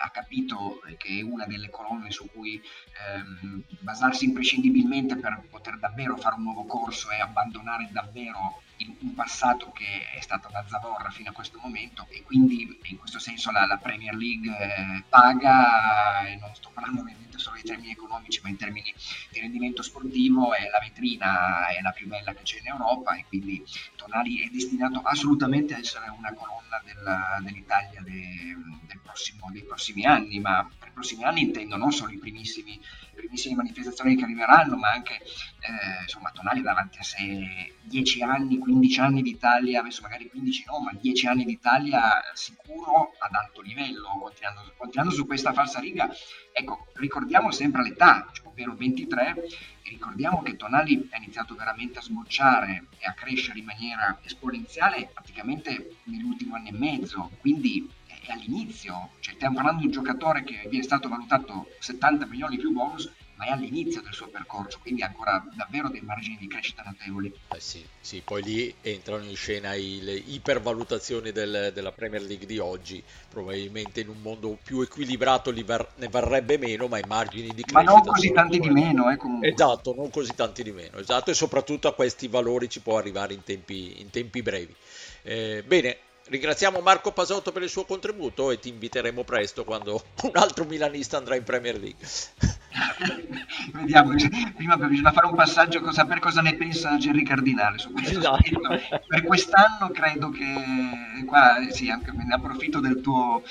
ha 0.00 0.10
capito 0.10 0.80
che 0.96 1.18
è 1.18 1.22
una 1.22 1.46
delle 1.46 1.70
colonne 1.70 2.10
su 2.10 2.28
cui 2.32 2.60
ehm, 2.60 3.62
basarsi 3.80 4.24
imprescindibilmente 4.24 5.16
per 5.16 5.46
poter 5.48 5.78
davvero 5.78 6.16
fare 6.16 6.36
un 6.36 6.42
nuovo 6.42 6.64
corso 6.64 7.10
e 7.10 7.20
abbandonare 7.20 7.88
davvero 7.92 8.62
un 9.00 9.14
passato 9.14 9.72
che 9.72 10.10
è 10.14 10.20
stato 10.20 10.48
da 10.50 10.64
zavorra 10.68 11.10
fino 11.10 11.30
a 11.30 11.32
questo 11.32 11.58
momento. 11.62 12.06
E 12.10 12.22
quindi 12.22 12.78
in 12.84 12.98
questo 12.98 13.18
senso 13.18 13.50
la, 13.50 13.66
la 13.66 13.78
Premier 13.78 14.14
League 14.14 14.50
eh, 14.50 15.04
paga 15.08 16.26
e 16.26 16.36
non 16.36 16.54
sto 16.54 16.70
parlando 16.74 17.00
ovviamente 17.00 17.38
solo 17.38 17.56
in 17.56 17.64
termini 17.64 17.92
economici 17.92 18.40
ma 18.42 18.48
in 18.48 18.56
termini 18.56 18.92
di 19.30 19.40
rendimento 19.40 19.82
sportivo 19.82 20.54
è 20.54 20.68
la 20.68 20.78
vetrina 20.80 21.68
è 21.68 21.80
la 21.80 21.90
più 21.90 22.06
bella 22.06 22.34
che 22.34 22.42
c'è 22.42 22.58
in 22.58 22.68
Europa 22.68 23.15
e 23.16 23.24
quindi 23.28 23.62
Tonali 23.96 24.46
è 24.46 24.48
destinato 24.48 25.00
assolutamente 25.00 25.74
a 25.74 25.78
essere 25.78 26.08
una 26.08 26.32
colonna 26.34 26.80
del, 26.84 27.44
dell'Italia 27.44 28.00
de, 28.02 28.56
del 28.86 29.00
prossimo, 29.02 29.50
dei 29.50 29.64
prossimi 29.64 30.04
anni 30.04 30.40
ma 30.40 30.68
per 30.78 30.88
i 30.88 30.92
prossimi 30.92 31.24
anni 31.24 31.42
intendo 31.42 31.76
non 31.76 31.92
solo 31.92 32.12
i 32.12 32.18
primissimi 32.18 32.80
primissime 33.16 33.56
manifestazioni 33.56 34.14
che 34.14 34.24
arriveranno, 34.24 34.76
ma 34.76 34.90
anche 34.90 35.14
eh, 35.14 36.02
insomma 36.02 36.30
Tonali 36.30 36.62
davanti 36.62 36.98
a 36.98 37.02
sé 37.02 37.74
10 37.82 38.22
anni, 38.22 38.58
15 38.58 39.00
anni 39.00 39.22
d'Italia, 39.22 39.80
adesso 39.80 40.02
magari 40.02 40.28
15 40.28 40.64
no, 40.66 40.78
ma 40.80 40.92
10 40.92 41.26
anni 41.26 41.44
d'Italia 41.44 42.22
sicuro 42.34 43.12
ad 43.18 43.34
alto 43.34 43.62
livello, 43.62 44.18
continuando, 44.20 44.72
continuando 44.76 45.12
su 45.12 45.26
questa 45.26 45.52
falsa 45.52 45.80
riga. 45.80 46.08
Ecco, 46.52 46.86
ricordiamo 46.94 47.50
sempre 47.50 47.82
l'età, 47.82 48.30
ovvero 48.44 48.74
23, 48.74 49.34
e 49.82 49.88
ricordiamo 49.88 50.42
che 50.42 50.56
Tonali 50.56 51.08
ha 51.12 51.16
iniziato 51.16 51.54
veramente 51.54 51.98
a 51.98 52.02
sbocciare 52.02 52.86
e 52.98 53.06
a 53.06 53.12
crescere 53.12 53.58
in 53.58 53.64
maniera 53.64 54.18
esponenziale 54.22 55.10
praticamente 55.12 55.98
nell'ultimo 56.04 56.56
anno 56.56 56.68
e 56.68 56.72
mezzo, 56.72 57.30
quindi 57.40 57.88
è 58.26 58.32
all'inizio, 58.32 59.10
cioè 59.20 59.34
stiamo 59.34 59.56
parlando 59.56 59.80
di 59.80 59.86
un 59.86 59.92
giocatore 59.92 60.44
che 60.44 60.66
viene 60.68 60.84
stato 60.84 61.08
valutato 61.08 61.68
70 61.78 62.26
milioni 62.26 62.56
più 62.56 62.72
bonus, 62.72 63.10
ma 63.36 63.46
è 63.46 63.50
all'inizio 63.50 64.00
del 64.00 64.14
suo 64.14 64.28
percorso, 64.28 64.78
quindi 64.80 65.02
ha 65.02 65.06
ancora 65.06 65.44
davvero 65.54 65.88
dei 65.88 66.00
margini 66.00 66.38
di 66.40 66.48
crescita 66.48 66.82
notevoli. 66.84 67.32
Eh 67.54 67.60
sì, 67.60 67.84
sì, 68.00 68.22
poi 68.24 68.42
lì 68.42 68.74
entrano 68.80 69.24
in 69.24 69.36
scena 69.36 69.74
i, 69.74 70.00
le 70.00 70.14
ipervalutazioni 70.14 71.32
del, 71.32 71.70
della 71.74 71.92
Premier 71.92 72.22
League 72.22 72.46
di 72.46 72.58
oggi, 72.58 73.02
probabilmente 73.28 74.00
in 74.00 74.08
un 74.08 74.20
mondo 74.22 74.56
più 74.62 74.80
equilibrato 74.80 75.52
ver, 75.64 75.92
ne 75.96 76.08
varrebbe 76.08 76.56
meno, 76.56 76.88
ma 76.88 76.98
i 76.98 77.04
margini 77.06 77.48
di 77.48 77.62
crescita... 77.62 77.82
Ma 77.82 77.90
non 77.90 78.02
così 78.02 78.32
tanti 78.32 78.58
di 78.58 78.70
meno, 78.70 79.10
eh, 79.10 79.16
comunque. 79.16 79.48
Esatto, 79.48 79.94
non 79.94 80.08
così 80.10 80.34
tanti 80.34 80.62
di 80.62 80.72
meno, 80.72 80.96
esatto, 80.96 81.30
e 81.30 81.34
soprattutto 81.34 81.88
a 81.88 81.94
questi 81.94 82.28
valori 82.28 82.70
ci 82.70 82.80
può 82.80 82.96
arrivare 82.96 83.34
in 83.34 83.44
tempi, 83.44 84.00
in 84.00 84.08
tempi 84.08 84.40
brevi. 84.40 84.74
Eh, 85.22 85.62
bene, 85.66 85.98
Ringraziamo 86.28 86.80
Marco 86.80 87.12
Pasotto 87.12 87.52
per 87.52 87.62
il 87.62 87.68
suo 87.68 87.84
contributo 87.84 88.50
e 88.50 88.58
ti 88.58 88.68
inviteremo 88.68 89.22
presto 89.22 89.62
quando 89.62 90.02
un 90.24 90.32
altro 90.34 90.64
milanista 90.64 91.18
andrà 91.18 91.36
in 91.36 91.44
Premier 91.44 91.78
League. 91.78 92.04
Vediamo, 93.72 94.12
prima 94.56 94.76
bisogna 94.76 95.12
fare 95.12 95.26
un 95.26 95.36
passaggio 95.36 95.80
per 95.80 96.18
cosa 96.18 96.40
ne 96.40 96.56
pensa 96.56 96.96
Gerry 96.96 97.22
Cardinale 97.22 97.78
su 97.78 97.92
questo. 97.92 98.18
Esatto. 98.18 98.60
Per 99.06 99.22
quest'anno 99.22 99.90
credo 99.92 100.30
che 100.30 101.24
qua 101.26 101.58
sì, 101.70 101.90
anche 101.90 102.10
ne 102.10 102.34
approfitto 102.34 102.80
del 102.80 103.00
tuo, 103.00 103.44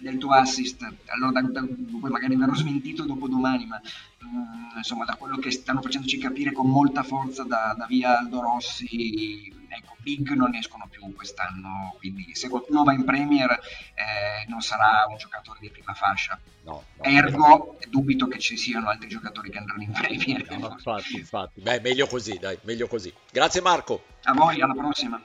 del 0.00 0.18
tuo 0.18 0.32
assist, 0.32 0.82
allora 1.06 1.40
da, 1.40 1.48
da, 1.48 1.60
poi 1.60 2.10
magari 2.10 2.34
verrò 2.34 2.54
smentito 2.54 3.04
dopo 3.04 3.28
domani, 3.28 3.64
ma 3.64 3.80
mh, 4.18 4.26
mm, 4.26 4.76
insomma 4.78 5.04
da 5.04 5.14
quello 5.14 5.36
che 5.36 5.52
stanno 5.52 5.82
facendoci 5.82 6.18
capire 6.18 6.50
con 6.50 6.66
molta 6.66 7.04
forza 7.04 7.44
da, 7.44 7.76
da 7.78 7.86
via 7.86 8.18
Aldo 8.18 8.40
Rossi 8.40 9.57
big 10.00 10.30
non 10.30 10.54
escono 10.54 10.86
più 10.90 11.12
quest'anno, 11.14 11.94
quindi 11.98 12.34
se 12.34 12.48
qualcuno 12.48 12.84
va 12.84 12.92
in 12.92 13.04
Premier 13.04 13.50
eh, 13.50 14.46
non 14.48 14.60
sarà 14.60 15.06
un 15.08 15.16
giocatore 15.16 15.58
di 15.60 15.70
prima 15.70 15.94
fascia. 15.94 16.38
No, 16.64 16.84
no, 16.96 17.02
Ergo, 17.02 17.46
no. 17.46 17.76
dubito 17.88 18.26
che 18.26 18.38
ci 18.38 18.56
siano 18.56 18.88
altri 18.88 19.08
giocatori 19.08 19.50
che 19.50 19.58
andranno 19.58 19.82
in 19.82 19.92
Premier. 19.92 20.58
No, 20.58 20.70
infatti, 20.70 21.16
infatti. 21.16 21.60
Beh, 21.60 21.80
meglio 21.80 22.06
così, 22.06 22.38
dai, 22.38 22.58
meglio 22.62 22.86
così. 22.86 23.12
Grazie 23.30 23.60
Marco. 23.60 24.02
A 24.24 24.32
voi, 24.32 24.60
alla 24.60 24.74
prossima. 24.74 25.22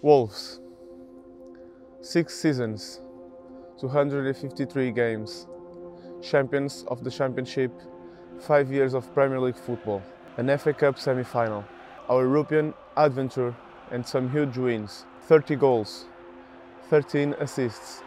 Wolves. 0.00 0.62
Six 2.00 2.28
seasons, 2.28 3.02
253 3.80 4.92
games. 4.92 5.48
champions 6.22 6.84
of 6.88 7.04
the 7.04 7.10
championship, 7.10 7.72
five 8.40 8.70
years 8.70 8.94
of 8.94 9.12
Premier 9.14 9.40
League 9.40 9.56
football, 9.56 10.02
an 10.36 10.56
FA 10.58 10.72
Cup 10.72 10.98
semi-final, 10.98 11.64
our 12.08 12.22
European 12.22 12.74
adventure 12.96 13.54
and 13.90 14.06
some 14.06 14.30
huge 14.30 14.56
wins, 14.56 15.04
30 15.22 15.56
goals, 15.56 16.06
13 16.90 17.34
assists 17.40 18.02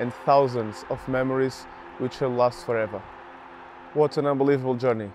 and 0.00 0.12
thousands 0.24 0.84
of 0.90 1.06
memories 1.08 1.66
which 1.98 2.20
will 2.20 2.30
last 2.30 2.64
forever. 2.64 3.02
What 3.94 4.16
an 4.16 4.26
unbelievable 4.26 4.74
journey. 4.74 5.10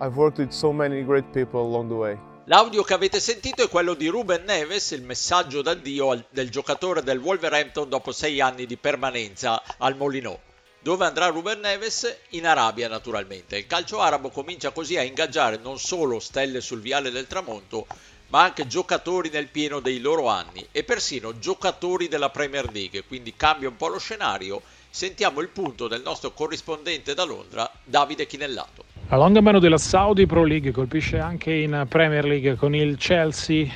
I've 0.00 0.16
worked 0.16 0.38
with 0.38 0.52
so 0.52 0.72
many 0.72 1.02
great 1.02 1.32
people 1.32 1.60
along 1.60 1.88
the 1.88 1.96
way. 1.96 2.18
L'audio 2.44 2.82
che 2.82 2.94
avete 2.94 3.20
sentito 3.20 3.62
è 3.62 3.68
quello 3.68 3.94
di 3.94 4.08
Ruben 4.08 4.44
Neves, 4.44 4.90
il 4.92 5.02
messaggio 5.02 5.62
d'addio 5.62 6.24
del 6.30 6.50
giocatore 6.50 7.02
del 7.02 7.18
Wolverhampton 7.18 7.88
dopo 7.88 8.12
sei 8.12 8.40
anni 8.40 8.66
di 8.66 8.76
permanenza 8.76 9.62
al 9.78 9.96
Molinò. 9.96 10.36
Dove 10.82 11.04
andrà 11.04 11.26
Ruben 11.26 11.60
Neves? 11.60 12.20
In 12.30 12.46
Arabia 12.46 12.88
naturalmente. 12.88 13.58
Il 13.58 13.66
calcio 13.66 14.00
arabo 14.00 14.30
comincia 14.30 14.70
così 14.70 14.96
a 14.96 15.02
ingaggiare 15.02 15.58
non 15.62 15.78
solo 15.78 16.18
stelle 16.20 16.62
sul 16.62 16.80
viale 16.80 17.10
del 17.10 17.26
tramonto, 17.26 17.86
ma 18.28 18.44
anche 18.44 18.66
giocatori 18.66 19.28
nel 19.28 19.48
pieno 19.48 19.80
dei 19.80 20.00
loro 20.00 20.28
anni 20.28 20.66
e 20.72 20.82
persino 20.82 21.38
giocatori 21.38 22.08
della 22.08 22.30
Premier 22.30 22.72
League, 22.72 23.04
quindi 23.06 23.34
cambia 23.36 23.68
un 23.68 23.76
po' 23.76 23.88
lo 23.88 23.98
scenario. 23.98 24.62
Sentiamo 24.88 25.40
il 25.40 25.48
punto 25.48 25.86
del 25.86 26.00
nostro 26.00 26.32
corrispondente 26.32 27.12
da 27.12 27.24
Londra, 27.24 27.70
Davide 27.84 28.26
Chinellato. 28.26 28.84
La 29.10 29.18
longa 29.18 29.42
mano 29.42 29.58
della 29.58 29.76
Saudi 29.76 30.24
Pro 30.24 30.44
League 30.44 30.70
colpisce 30.70 31.18
anche 31.18 31.52
in 31.52 31.84
Premier 31.90 32.24
League 32.24 32.56
con 32.56 32.74
il 32.74 32.96
Chelsea, 32.96 33.70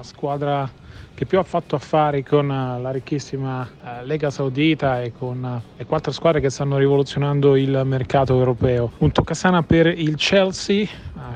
squadra 0.00 0.72
che 1.16 1.24
più 1.24 1.38
ha 1.38 1.42
fatto 1.42 1.76
affari 1.76 2.22
con 2.22 2.50
eh, 2.50 2.78
la 2.78 2.90
ricchissima 2.90 3.66
eh, 3.66 4.04
Lega 4.04 4.28
Saudita 4.28 5.00
e 5.00 5.12
con 5.16 5.42
eh, 5.42 5.62
le 5.78 5.86
quattro 5.86 6.12
squadre 6.12 6.42
che 6.42 6.50
stanno 6.50 6.76
rivoluzionando 6.76 7.56
il 7.56 7.80
mercato 7.86 8.36
europeo. 8.36 8.92
Un 8.98 9.12
toccasana 9.12 9.62
per 9.62 9.86
il 9.86 10.16
Chelsea 10.16 10.86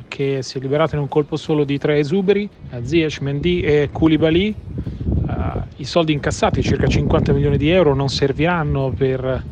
che 0.06 0.42
si 0.42 0.58
è 0.58 0.60
liberato 0.60 0.96
in 0.96 1.00
un 1.00 1.08
colpo 1.08 1.36
solo 1.36 1.64
di 1.64 1.78
tre 1.78 1.98
esuberi, 1.98 2.48
Ziyech, 2.82 3.20
Mendy 3.22 3.60
e 3.60 3.88
Koulibaly. 3.90 4.54
I 5.76 5.84
soldi 5.84 6.12
incassati, 6.12 6.62
circa 6.62 6.86
50 6.86 7.32
milioni 7.32 7.56
di 7.56 7.70
euro, 7.70 7.94
non 7.94 8.08
serviranno 8.08 8.92
per 8.94 9.42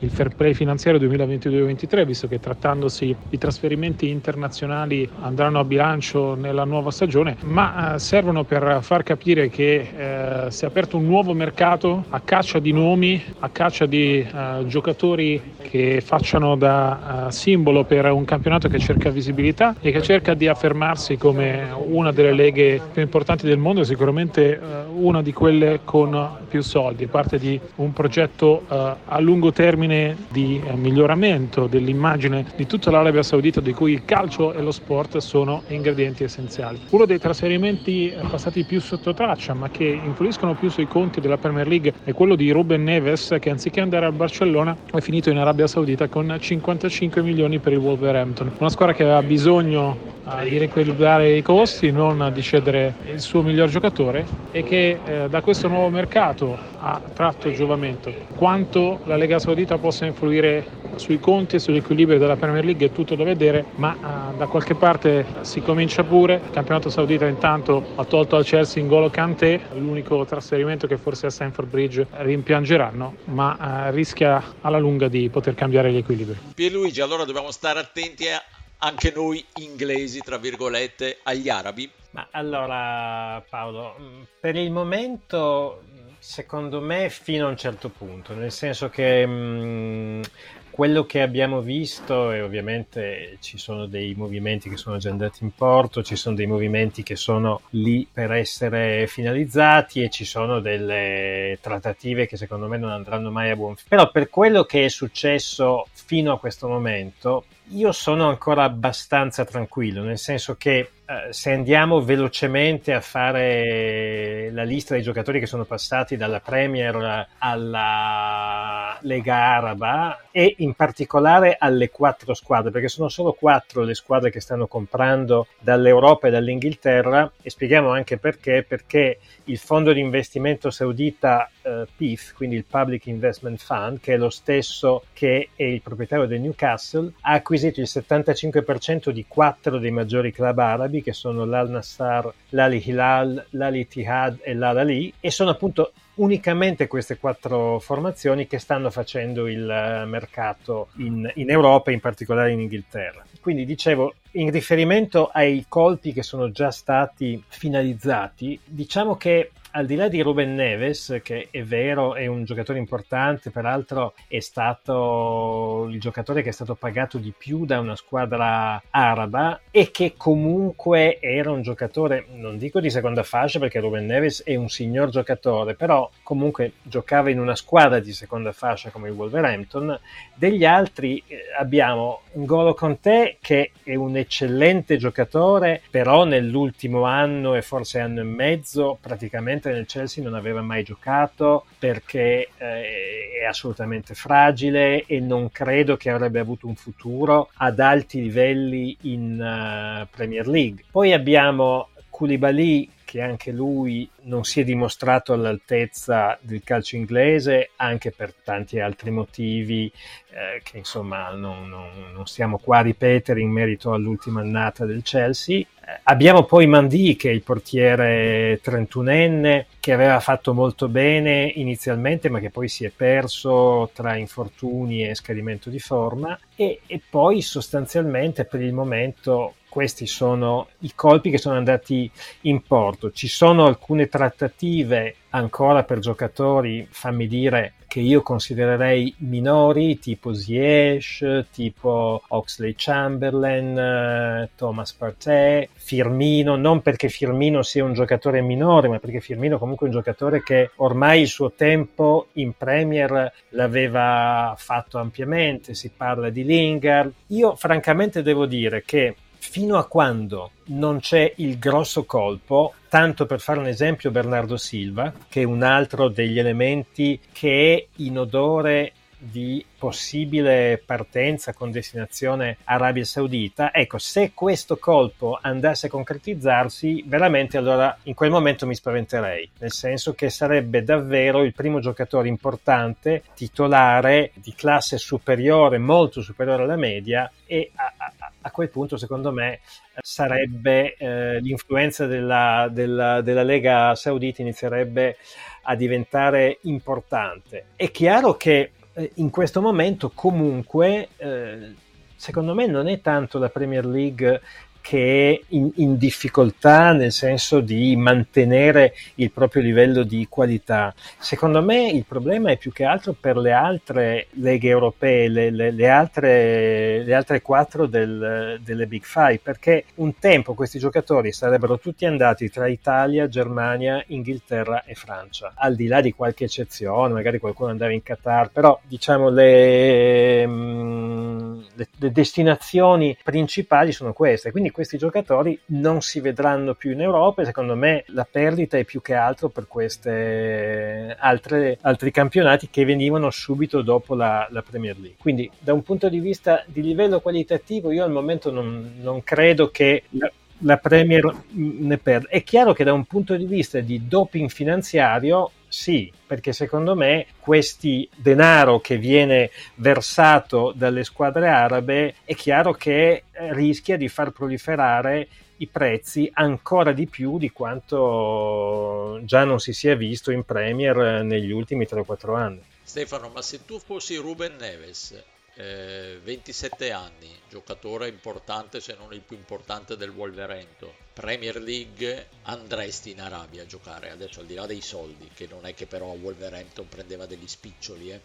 il 0.00 0.10
fair 0.10 0.34
play 0.34 0.54
finanziario 0.54 1.00
2022-2023, 1.08 2.04
visto 2.04 2.28
che 2.28 2.40
trattandosi 2.40 3.16
di 3.28 3.38
trasferimenti 3.38 4.08
internazionali 4.08 5.08
andranno 5.20 5.60
a 5.60 5.64
bilancio 5.64 6.34
nella 6.34 6.64
nuova 6.64 6.90
stagione, 6.90 7.36
ma 7.44 7.94
eh, 7.94 7.98
servono 7.98 8.44
per 8.44 8.78
far 8.82 9.02
capire 9.02 9.48
che 9.48 10.44
eh, 10.46 10.50
si 10.50 10.64
è 10.64 10.68
aperto 10.68 10.96
un 10.96 11.06
nuovo 11.06 11.32
mercato 11.32 12.04
a 12.10 12.20
caccia 12.20 12.58
di 12.58 12.72
nomi, 12.72 13.22
a 13.40 13.48
caccia 13.48 13.86
di 13.86 14.18
eh, 14.18 14.64
giocatori 14.66 15.54
che 15.68 16.00
facciano 16.00 16.56
da 16.56 17.26
uh, 17.26 17.30
simbolo 17.30 17.84
per 17.84 18.10
un 18.10 18.24
campionato 18.24 18.68
che 18.68 18.78
cerca 18.78 19.10
visibilità 19.10 19.74
e 19.80 19.90
che 19.90 20.00
cerca 20.00 20.34
di 20.34 20.46
affermarsi 20.46 21.16
come 21.16 21.68
una 21.86 22.12
delle 22.12 22.32
leghe 22.32 22.80
più 22.92 23.02
importanti 23.02 23.46
del 23.46 23.58
mondo, 23.58 23.84
sicuramente 23.84 24.58
uh, 24.60 25.06
una 25.06 25.22
di 25.22 25.32
quelle 25.32 25.80
con 25.84 26.45
più 26.56 26.62
soldi, 26.62 27.06
parte 27.06 27.38
di 27.38 27.60
un 27.76 27.92
progetto 27.92 28.64
uh, 28.66 28.74
a 29.04 29.20
lungo 29.20 29.52
termine 29.52 30.16
di 30.30 30.58
miglioramento 30.74 31.66
dell'immagine 31.66 32.46
di 32.56 32.66
tutta 32.66 32.90
l'Arabia 32.90 33.22
Saudita 33.22 33.60
di 33.60 33.74
cui 33.74 33.92
il 33.92 34.06
calcio 34.06 34.54
e 34.54 34.62
lo 34.62 34.70
sport 34.70 35.18
sono 35.18 35.62
ingredienti 35.68 36.24
essenziali. 36.24 36.80
Uno 36.90 37.04
dei 37.04 37.18
trasferimenti 37.18 38.10
passati 38.30 38.64
più 38.64 38.80
sotto 38.80 39.12
traccia 39.12 39.52
ma 39.52 39.68
che 39.68 39.84
influiscono 39.84 40.54
più 40.54 40.70
sui 40.70 40.86
conti 40.86 41.20
della 41.20 41.36
Premier 41.36 41.66
League 41.66 41.92
è 42.04 42.12
quello 42.14 42.34
di 42.36 42.50
Ruben 42.50 42.82
Neves 42.82 43.36
che 43.38 43.50
anziché 43.50 43.80
andare 43.80 44.06
al 44.06 44.12
Barcellona 44.12 44.74
è 44.90 45.00
finito 45.00 45.28
in 45.28 45.36
Arabia 45.36 45.66
Saudita 45.66 46.08
con 46.08 46.34
55 46.40 47.20
milioni 47.20 47.58
per 47.58 47.72
il 47.72 47.78
Wolverhampton, 47.78 48.52
una 48.58 48.70
squadra 48.70 48.94
che 48.94 49.02
aveva 49.02 49.22
bisogno 49.22 50.14
uh, 50.24 50.42
di 50.42 50.56
riequilibrare 50.56 51.36
i 51.36 51.42
costi, 51.42 51.90
non 51.90 52.30
di 52.32 52.40
cedere 52.40 52.94
il 53.12 53.20
suo 53.20 53.42
miglior 53.42 53.68
giocatore 53.68 54.24
e 54.50 54.62
che 54.62 54.98
eh, 55.04 55.28
da 55.28 55.40
questo 55.40 55.68
nuovo 55.68 55.88
mercato 55.88 56.45
ha 56.54 57.00
tratto 57.12 57.50
giovamento. 57.52 58.12
Quanto 58.36 59.00
la 59.04 59.16
Lega 59.16 59.38
Saudita 59.38 59.78
possa 59.78 60.04
influire 60.04 60.84
sui 60.96 61.18
conti 61.18 61.56
e 61.56 61.58
sull'equilibrio 61.58 62.18
della 62.18 62.36
Premier 62.36 62.64
League 62.64 62.86
è 62.86 62.92
tutto 62.92 63.14
da 63.14 63.24
vedere, 63.24 63.64
ma 63.76 63.96
uh, 64.32 64.36
da 64.36 64.46
qualche 64.46 64.74
parte 64.74 65.24
si 65.40 65.60
comincia 65.62 66.04
pure. 66.04 66.34
Il 66.44 66.50
campionato 66.50 66.90
saudita 66.90 67.26
intanto 67.26 67.84
ha 67.94 68.04
tolto 68.04 68.36
al 68.36 68.44
Chelsea 68.44 68.82
in 68.82 68.88
golo 68.88 69.10
Kanté, 69.10 69.60
l'unico 69.74 70.24
trasferimento 70.24 70.86
che 70.86 70.96
forse 70.96 71.26
a 71.26 71.30
Stanford 71.30 71.68
Bridge 71.68 72.06
rimpiangeranno, 72.10 73.14
ma 73.24 73.88
uh, 73.88 73.94
rischia 73.94 74.42
alla 74.60 74.78
lunga 74.78 75.08
di 75.08 75.28
poter 75.30 75.54
cambiare 75.54 75.90
gli 75.92 75.96
equilibri. 75.96 76.36
Pierluigi, 76.54 77.00
allora 77.00 77.24
dobbiamo 77.24 77.50
stare 77.50 77.78
attenti 77.80 78.28
a 78.28 78.42
anche 78.78 79.12
noi 79.14 79.44
inglesi, 79.54 80.20
tra 80.20 80.36
virgolette, 80.36 81.20
agli 81.22 81.48
arabi? 81.48 81.90
Ma 82.10 82.28
allora 82.30 83.42
Paolo, 83.48 83.96
mm, 83.98 84.22
per 84.40 84.56
il 84.56 84.70
momento 84.70 85.82
secondo 86.26 86.80
me 86.80 87.08
fino 87.08 87.46
a 87.46 87.50
un 87.50 87.56
certo 87.56 87.88
punto, 87.88 88.34
nel 88.34 88.50
senso 88.50 88.88
che 88.88 89.24
mh, 89.24 89.30
mm, 89.30 90.22
quello 90.70 91.06
che 91.06 91.22
abbiamo 91.22 91.60
visto 91.60 92.32
e 92.32 92.42
ovviamente 92.42 93.36
ci 93.40 93.58
sono 93.58 93.86
dei 93.86 94.12
movimenti 94.14 94.68
che 94.68 94.76
sono 94.76 94.96
già 94.96 95.08
andati 95.08 95.44
in 95.44 95.54
porto, 95.54 96.02
ci 96.02 96.16
sono 96.16 96.34
dei 96.34 96.46
movimenti 96.46 97.04
che 97.04 97.14
sono 97.14 97.60
lì 97.70 98.08
per 98.12 98.32
essere 98.32 99.06
finalizzati 99.06 100.02
e 100.02 100.10
ci 100.10 100.24
sono 100.24 100.58
delle 100.58 101.58
trattative 101.60 102.26
che 102.26 102.36
secondo 102.36 102.66
me 102.66 102.76
non 102.76 102.90
andranno 102.90 103.30
mai 103.30 103.50
a 103.50 103.56
buon 103.56 103.76
fine. 103.76 103.88
Però 103.88 104.10
per 104.10 104.28
quello 104.28 104.64
che 104.64 104.84
è 104.84 104.88
successo 104.88 105.86
fino 105.92 106.32
a 106.32 106.40
questo 106.40 106.66
momento, 106.66 107.44
io 107.70 107.92
sono 107.92 108.28
ancora 108.28 108.64
abbastanza 108.64 109.44
tranquillo, 109.44 110.02
nel 110.02 110.18
senso 110.18 110.56
che 110.56 110.90
eh, 111.08 111.32
se 111.32 111.52
andiamo 111.52 112.00
velocemente 112.00 112.92
a 112.92 113.00
fare 113.00 114.50
la 114.50 114.64
lista 114.64 114.94
dei 114.94 115.04
giocatori 115.04 115.38
che 115.38 115.46
sono 115.46 115.64
passati 115.64 116.16
dalla 116.16 116.40
Premier 116.40 117.28
alla 117.38 118.98
Lega 119.02 119.36
Araba 119.36 120.24
e 120.32 120.56
in 120.58 120.74
particolare 120.74 121.56
alle 121.60 121.90
quattro 121.90 122.34
squadre, 122.34 122.72
perché 122.72 122.88
sono 122.88 123.08
solo 123.08 123.34
quattro 123.34 123.84
le 123.84 123.94
squadre 123.94 124.30
che 124.30 124.40
stanno 124.40 124.66
comprando 124.66 125.46
dall'Europa 125.60 126.26
e 126.26 126.32
dall'Inghilterra 126.32 127.30
e 127.40 127.50
spieghiamo 127.50 127.90
anche 127.90 128.18
perché, 128.18 128.64
perché 128.66 129.18
il 129.44 129.58
fondo 129.58 129.92
di 129.92 130.00
investimento 130.00 130.70
saudita 130.70 131.48
eh, 131.62 131.86
PIF, 131.96 132.32
quindi 132.32 132.56
il 132.56 132.64
Public 132.64 133.06
Investment 133.06 133.62
Fund, 133.62 134.00
che 134.00 134.14
è 134.14 134.16
lo 134.16 134.30
stesso 134.30 135.04
che 135.12 135.50
è 135.54 135.62
il 135.62 135.82
proprietario 135.82 136.26
del 136.26 136.40
Newcastle, 136.40 137.12
ha 137.20 137.40
acquisito 137.56 137.80
il 137.80 137.88
75% 137.90 139.10
di 139.10 139.24
quattro 139.26 139.78
dei 139.78 139.90
maggiori 139.90 140.30
club 140.30 140.58
arabi, 140.58 141.02
che 141.02 141.12
sono 141.12 141.44
l'Al 141.44 141.70
Nassar, 141.70 142.30
l'Ali 142.50 142.82
Hilal, 142.84 143.46
l'Ali 143.50 143.80
Ittihad 143.80 144.40
e 144.42 144.54
l'Al 144.54 144.76
Ali, 144.76 145.12
e 145.18 145.30
sono 145.30 145.50
appunto 145.50 145.92
unicamente 146.16 146.86
queste 146.86 147.18
quattro 147.18 147.78
formazioni 147.78 148.46
che 148.46 148.58
stanno 148.58 148.90
facendo 148.90 149.48
il 149.48 149.68
eh, 149.68 150.04
mercato 150.04 150.88
in, 150.98 151.30
in 151.34 151.50
Europa, 151.50 151.90
in 151.90 152.00
particolare 152.00 152.52
in 152.52 152.60
Inghilterra. 152.60 153.24
Quindi 153.40 153.64
dicevo, 153.64 154.14
in 154.32 154.50
riferimento 154.50 155.30
ai 155.32 155.64
colpi 155.68 156.12
che 156.12 156.22
sono 156.22 156.50
già 156.50 156.70
stati 156.70 157.42
finalizzati, 157.48 158.58
diciamo 158.64 159.16
che 159.16 159.50
al 159.76 159.84
di 159.84 159.94
là 159.94 160.08
di 160.08 160.22
Ruben 160.22 160.54
Neves, 160.54 161.20
che 161.22 161.48
è 161.50 161.62
vero, 161.62 162.14
è 162.14 162.26
un 162.26 162.44
giocatore 162.44 162.78
importante, 162.78 163.50
peraltro 163.50 164.14
è 164.26 164.40
stato 164.40 165.86
il 165.90 166.00
giocatore 166.00 166.40
che 166.40 166.48
è 166.48 166.52
stato 166.52 166.74
pagato 166.74 167.18
di 167.18 167.30
più 167.36 167.66
da 167.66 167.78
una 167.78 167.94
squadra 167.94 168.82
araba 168.88 169.60
e 169.70 169.90
che 169.90 170.14
comunque 170.16 171.20
era 171.20 171.50
un 171.50 171.60
giocatore, 171.60 172.24
non 172.36 172.56
dico 172.56 172.80
di 172.80 172.88
seconda 172.88 173.22
fascia 173.22 173.58
perché 173.58 173.78
Ruben 173.78 174.06
Neves 174.06 174.42
è 174.44 174.54
un 174.54 174.70
signor 174.70 175.10
giocatore, 175.10 175.74
però 175.74 176.10
comunque 176.22 176.72
giocava 176.82 177.28
in 177.28 177.38
una 177.38 177.54
squadra 177.54 177.98
di 177.98 178.14
seconda 178.14 178.52
fascia 178.52 178.88
come 178.88 179.08
il 179.08 179.14
Wolverhampton. 179.14 180.00
Degli 180.34 180.64
altri 180.64 181.22
eh, 181.26 181.52
abbiamo 181.58 182.22
Ngolo 182.32 182.72
Conte 182.72 183.36
che 183.42 183.72
è 183.82 183.94
un 183.94 184.16
eccellente 184.16 184.96
giocatore, 184.96 185.82
però 185.90 186.24
nell'ultimo 186.24 187.02
anno 187.02 187.54
e 187.54 187.60
forse 187.60 188.00
anno 188.00 188.20
e 188.20 188.24
mezzo 188.24 188.96
praticamente 188.98 189.64
praticamente 189.66 189.70
nel 189.72 189.86
Chelsea 189.86 190.22
non 190.22 190.34
aveva 190.34 190.62
mai 190.62 190.82
giocato 190.82 191.66
perché 191.78 192.48
eh, 192.56 193.40
è 193.40 193.44
assolutamente 193.44 194.14
fragile 194.14 195.04
e 195.04 195.20
non 195.20 195.50
credo 195.50 195.96
che 195.96 196.10
avrebbe 196.10 196.38
avuto 196.38 196.66
un 196.66 196.76
futuro 196.76 197.50
ad 197.54 197.80
alti 197.80 198.20
livelli 198.20 198.96
in 199.02 200.02
uh, 200.02 200.06
Premier 200.14 200.46
League. 200.46 200.84
Poi 200.90 201.12
abbiamo 201.12 201.88
Koulibaly 202.08 202.90
che 203.06 203.22
anche 203.22 203.52
lui 203.52 204.06
non 204.22 204.44
si 204.44 204.60
è 204.60 204.64
dimostrato 204.64 205.32
all'altezza 205.32 206.36
del 206.42 206.62
calcio 206.64 206.96
inglese 206.96 207.70
anche 207.76 208.10
per 208.10 208.34
tanti 208.42 208.80
altri 208.80 209.12
motivi 209.12 209.90
eh, 210.30 210.60
che 210.64 210.78
insomma 210.78 211.30
non, 211.30 211.68
non, 211.68 211.88
non, 212.12 212.26
stiamo 212.26 212.58
qua 212.58 212.78
a 212.78 212.82
ripetere 212.82 213.40
in 213.40 213.50
merito 213.50 213.92
all'ultima 213.92 214.40
annata 214.40 214.84
del 214.84 215.02
Chelsea. 215.02 215.60
Eh, 215.60 215.66
abbiamo 216.02 216.42
poi 216.42 216.66
Mandi 216.66 217.14
che 217.14 217.30
è 217.30 217.32
il 217.32 217.42
portiere 217.42 218.60
31enne 218.60 219.66
che 219.78 219.92
aveva 219.92 220.18
fatto 220.18 220.52
molto 220.52 220.88
bene 220.88 221.44
inizialmente 221.54 222.28
ma 222.28 222.40
che 222.40 222.50
poi 222.50 222.66
si 222.66 222.84
è 222.84 222.90
perso 222.90 223.88
tra 223.94 224.16
infortuni 224.16 225.08
e 225.08 225.14
scadimento 225.14 225.70
di 225.70 225.78
forma 225.78 226.36
e, 226.56 226.80
e 226.86 227.00
poi 227.08 227.40
sostanzialmente 227.40 228.44
per 228.44 228.60
il 228.60 228.72
momento 228.72 229.54
questi 229.76 230.06
sono 230.06 230.68
i 230.78 230.92
colpi 230.94 231.28
che 231.28 231.36
sono 231.36 231.58
andati 231.58 232.10
in 232.42 232.62
porto. 232.62 233.10
Ci 233.10 233.28
sono 233.28 233.66
alcune 233.66 234.08
trattative 234.08 235.16
ancora 235.28 235.84
per 235.84 235.98
giocatori, 235.98 236.88
fammi 236.88 237.26
dire, 237.26 237.74
che 237.86 238.00
io 238.00 238.22
considererei 238.22 239.14
minori, 239.18 239.98
tipo 239.98 240.32
Ziyech, 240.32 241.48
tipo 241.52 242.22
Oxley 242.28 242.72
Chamberlain, 242.74 243.78
eh, 243.78 244.50
Thomas 244.56 244.94
Partey, 244.94 245.68
Firmino, 245.74 246.56
non 246.56 246.80
perché 246.80 247.10
Firmino 247.10 247.62
sia 247.62 247.84
un 247.84 247.92
giocatore 247.92 248.40
minore, 248.40 248.88
ma 248.88 248.98
perché 248.98 249.20
Firmino 249.20 249.58
comunque 249.58 249.86
è 249.86 249.90
un 249.90 249.96
giocatore 249.96 250.42
che 250.42 250.70
ormai 250.76 251.20
il 251.20 251.28
suo 251.28 251.52
tempo 251.52 252.28
in 252.34 252.56
Premier 252.56 253.30
l'aveva 253.50 254.54
fatto 254.56 254.96
ampiamente, 254.96 255.74
si 255.74 255.90
parla 255.94 256.30
di 256.30 256.44
Lingard. 256.44 257.12
Io 257.26 257.54
francamente 257.56 258.22
devo 258.22 258.46
dire 258.46 258.82
che 258.82 259.14
fino 259.48 259.78
a 259.78 259.86
quando 259.86 260.50
non 260.66 260.98
c'è 260.98 261.32
il 261.36 261.58
grosso 261.58 262.04
colpo, 262.04 262.74
tanto 262.88 263.26
per 263.26 263.40
fare 263.40 263.60
un 263.60 263.66
esempio 263.66 264.10
Bernardo 264.10 264.56
Silva, 264.56 265.12
che 265.28 265.42
è 265.42 265.44
un 265.44 265.62
altro 265.62 266.08
degli 266.08 266.38
elementi 266.38 267.18
che 267.32 267.74
è 267.74 268.02
in 268.02 268.18
odore 268.18 268.92
di 269.18 269.64
possibile 269.78 270.82
partenza 270.84 271.52
con 271.52 271.70
destinazione 271.70 272.58
Arabia 272.64 273.04
Saudita, 273.04 273.72
ecco, 273.72 273.98
se 273.98 274.32
questo 274.34 274.76
colpo 274.76 275.38
andasse 275.40 275.86
a 275.86 275.90
concretizzarsi, 275.90 277.04
veramente 277.06 277.56
allora 277.56 277.96
in 278.04 278.14
quel 278.14 278.30
momento 278.30 278.66
mi 278.66 278.74
spaventerei, 278.74 279.50
nel 279.58 279.72
senso 279.72 280.14
che 280.14 280.30
sarebbe 280.30 280.82
davvero 280.82 281.42
il 281.42 281.54
primo 281.54 281.80
giocatore 281.80 282.28
importante, 282.28 283.22
titolare, 283.34 284.32
di 284.34 284.54
classe 284.54 284.98
superiore, 284.98 285.78
molto 285.78 286.20
superiore 286.20 286.64
alla 286.64 286.76
media 286.76 287.30
e 287.46 287.70
a, 287.74 287.92
a, 287.96 288.32
a 288.42 288.50
quel 288.50 288.68
punto 288.68 288.96
secondo 288.96 289.32
me 289.32 289.60
sarebbe 290.00 290.94
eh, 290.96 291.40
l'influenza 291.40 292.06
della, 292.06 292.68
della, 292.70 293.20
della 293.22 293.42
Lega 293.42 293.94
Saudita 293.94 294.42
inizierebbe 294.42 295.16
a 295.62 295.74
diventare 295.74 296.58
importante. 296.62 297.66
È 297.76 297.90
chiaro 297.90 298.36
che 298.36 298.72
eh, 298.96 299.10
in 299.16 299.30
questo 299.30 299.60
momento 299.60 300.10
comunque 300.14 301.08
eh, 301.18 301.74
secondo 302.16 302.54
me 302.54 302.66
non 302.66 302.88
è 302.88 303.00
tanto 303.02 303.38
la 303.38 303.50
Premier 303.50 303.84
League 303.84 304.40
che 304.86 305.30
è 305.32 305.40
in, 305.48 305.68
in, 305.74 305.96
difficoltà 305.96 306.92
nel 306.92 307.10
senso 307.10 307.58
di 307.58 307.96
mantenere 307.96 308.94
il 309.16 309.32
proprio 309.32 309.60
livello 309.60 310.04
di 310.04 310.28
qualità. 310.30 310.94
Secondo 311.18 311.60
me 311.60 311.88
il 311.88 312.04
problema 312.06 312.52
è 312.52 312.56
più 312.56 312.70
che 312.70 312.84
altro 312.84 313.12
per 313.12 313.36
le 313.36 313.50
altre 313.50 314.28
leghe 314.34 314.68
europee, 314.68 315.26
le, 315.26 315.50
le, 315.50 315.72
le, 315.72 315.88
altre, 315.88 317.02
le 317.02 317.14
altre, 317.14 317.42
quattro 317.42 317.86
del, 317.86 318.60
delle 318.62 318.86
Big 318.86 319.02
Five, 319.02 319.40
perché 319.42 319.86
un 319.96 320.20
tempo 320.20 320.54
questi 320.54 320.78
giocatori 320.78 321.32
sarebbero 321.32 321.80
tutti 321.80 322.06
andati 322.06 322.48
tra 322.48 322.68
Italia, 322.68 323.26
Germania, 323.26 324.00
Inghilterra 324.06 324.84
e 324.84 324.94
Francia, 324.94 325.54
al 325.56 325.74
di 325.74 325.88
là 325.88 326.00
di 326.00 326.12
qualche 326.12 326.44
eccezione, 326.44 327.12
magari 327.12 327.40
qualcuno 327.40 327.70
andava 327.70 327.90
in 327.90 328.04
Qatar, 328.04 328.50
però 328.52 328.78
diciamo 328.86 329.30
le, 329.30 330.46
mm, 330.46 331.60
le 331.74 332.12
destinazioni 332.12 333.18
principali 333.20 333.90
sono 333.90 334.12
queste, 334.12 334.52
quindi 334.52 334.74
questi 334.76 334.98
giocatori 334.98 335.58
non 335.68 336.02
si 336.02 336.20
vedranno 336.20 336.74
più 336.74 336.90
in 336.90 337.00
Europa 337.00 337.40
e 337.40 337.46
secondo 337.46 337.74
me 337.74 338.04
la 338.08 338.28
perdita 338.30 338.76
è 338.76 338.84
più 338.84 339.00
che 339.00 339.14
altro 339.14 339.48
per 339.48 339.66
questi 339.66 340.10
altri 340.10 342.12
campionati 342.12 342.68
che 342.68 342.84
venivano 342.84 343.30
subito 343.30 343.80
dopo 343.80 344.14
la, 344.14 344.46
la, 344.50 344.60
Premier 344.60 344.98
League. 344.98 345.16
Quindi 345.18 345.50
da 345.58 345.72
un 345.72 345.82
punto 345.82 346.10
di 346.10 346.20
vista 346.20 346.62
di 346.66 346.82
livello 346.82 347.20
qualitativo 347.20 347.90
io 347.90 348.04
al 348.04 348.10
momento 348.10 348.50
non, 348.50 348.96
non 349.00 349.24
credo 349.24 349.70
che... 349.70 350.02
La, 350.10 350.30
la 350.60 350.78
Premier 350.78 351.34
ne 351.52 351.98
perde. 351.98 352.28
È 352.28 352.42
chiaro 352.42 352.72
che 352.72 352.84
da 352.84 352.92
un 352.92 353.04
punto 353.04 353.36
di 353.36 353.44
vista 353.44 353.80
di 353.80 354.06
doping 354.06 354.48
finanziario 354.48 355.50
sì, 355.68 356.10
perché 356.26 356.52
secondo 356.52 356.94
me 356.94 357.26
questi 357.40 358.08
denaro 358.14 358.80
che 358.80 358.96
viene 358.96 359.50
versato 359.74 360.72
dalle 360.74 361.04
squadre 361.04 361.48
arabe 361.48 362.14
è 362.24 362.34
chiaro 362.34 362.72
che 362.72 363.24
eh, 363.30 363.52
rischia 363.52 363.96
di 363.96 364.08
far 364.08 364.30
proliferare 364.30 365.28
i 365.58 365.66
prezzi 365.66 366.30
ancora 366.32 366.92
di 366.92 367.06
più 367.06 367.38
di 367.38 367.50
quanto 367.50 369.20
già 369.24 369.44
non 369.44 369.58
si 369.58 369.72
sia 369.72 369.96
visto 369.96 370.30
in 370.30 370.44
Premier 370.44 371.24
negli 371.24 371.50
ultimi 371.50 371.86
3-4 371.90 372.36
anni. 372.36 372.60
Stefano, 372.82 373.30
ma 373.34 373.42
se 373.42 373.64
tu 373.64 373.78
fossi 373.78 374.16
Ruben 374.16 374.56
Neves 374.58 375.35
eh, 375.56 376.20
27 376.22 376.92
anni, 376.92 377.34
giocatore 377.48 378.08
importante 378.08 378.80
se 378.80 378.94
non 378.98 379.12
il 379.12 379.20
più 379.20 379.36
importante 379.36 379.96
del 379.96 380.10
Wolverhampton. 380.10 380.90
Premier 381.12 381.56
League 381.56 382.28
andresti 382.42 383.10
in 383.10 383.20
Arabia 383.20 383.62
a 383.62 383.66
giocare, 383.66 384.10
adesso 384.10 384.40
al 384.40 384.46
di 384.46 384.54
là 384.54 384.66
dei 384.66 384.82
soldi, 384.82 385.30
che 385.34 385.46
non 385.50 385.64
è 385.64 385.74
che 385.74 385.86
però 385.86 386.06
Wolverhampton 386.06 386.88
prendeva 386.88 387.26
degli 387.26 387.46
spiccioli. 387.46 388.12
Eh. 388.12 388.20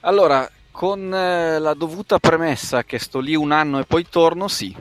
Allora, 0.00 0.48
con 0.70 1.12
eh, 1.12 1.58
la 1.58 1.74
dovuta 1.74 2.18
premessa 2.18 2.84
che 2.84 2.98
sto 2.98 3.18
lì 3.18 3.34
un 3.34 3.50
anno 3.50 3.78
e 3.78 3.84
poi 3.84 4.06
torno, 4.08 4.46
sì. 4.46 4.76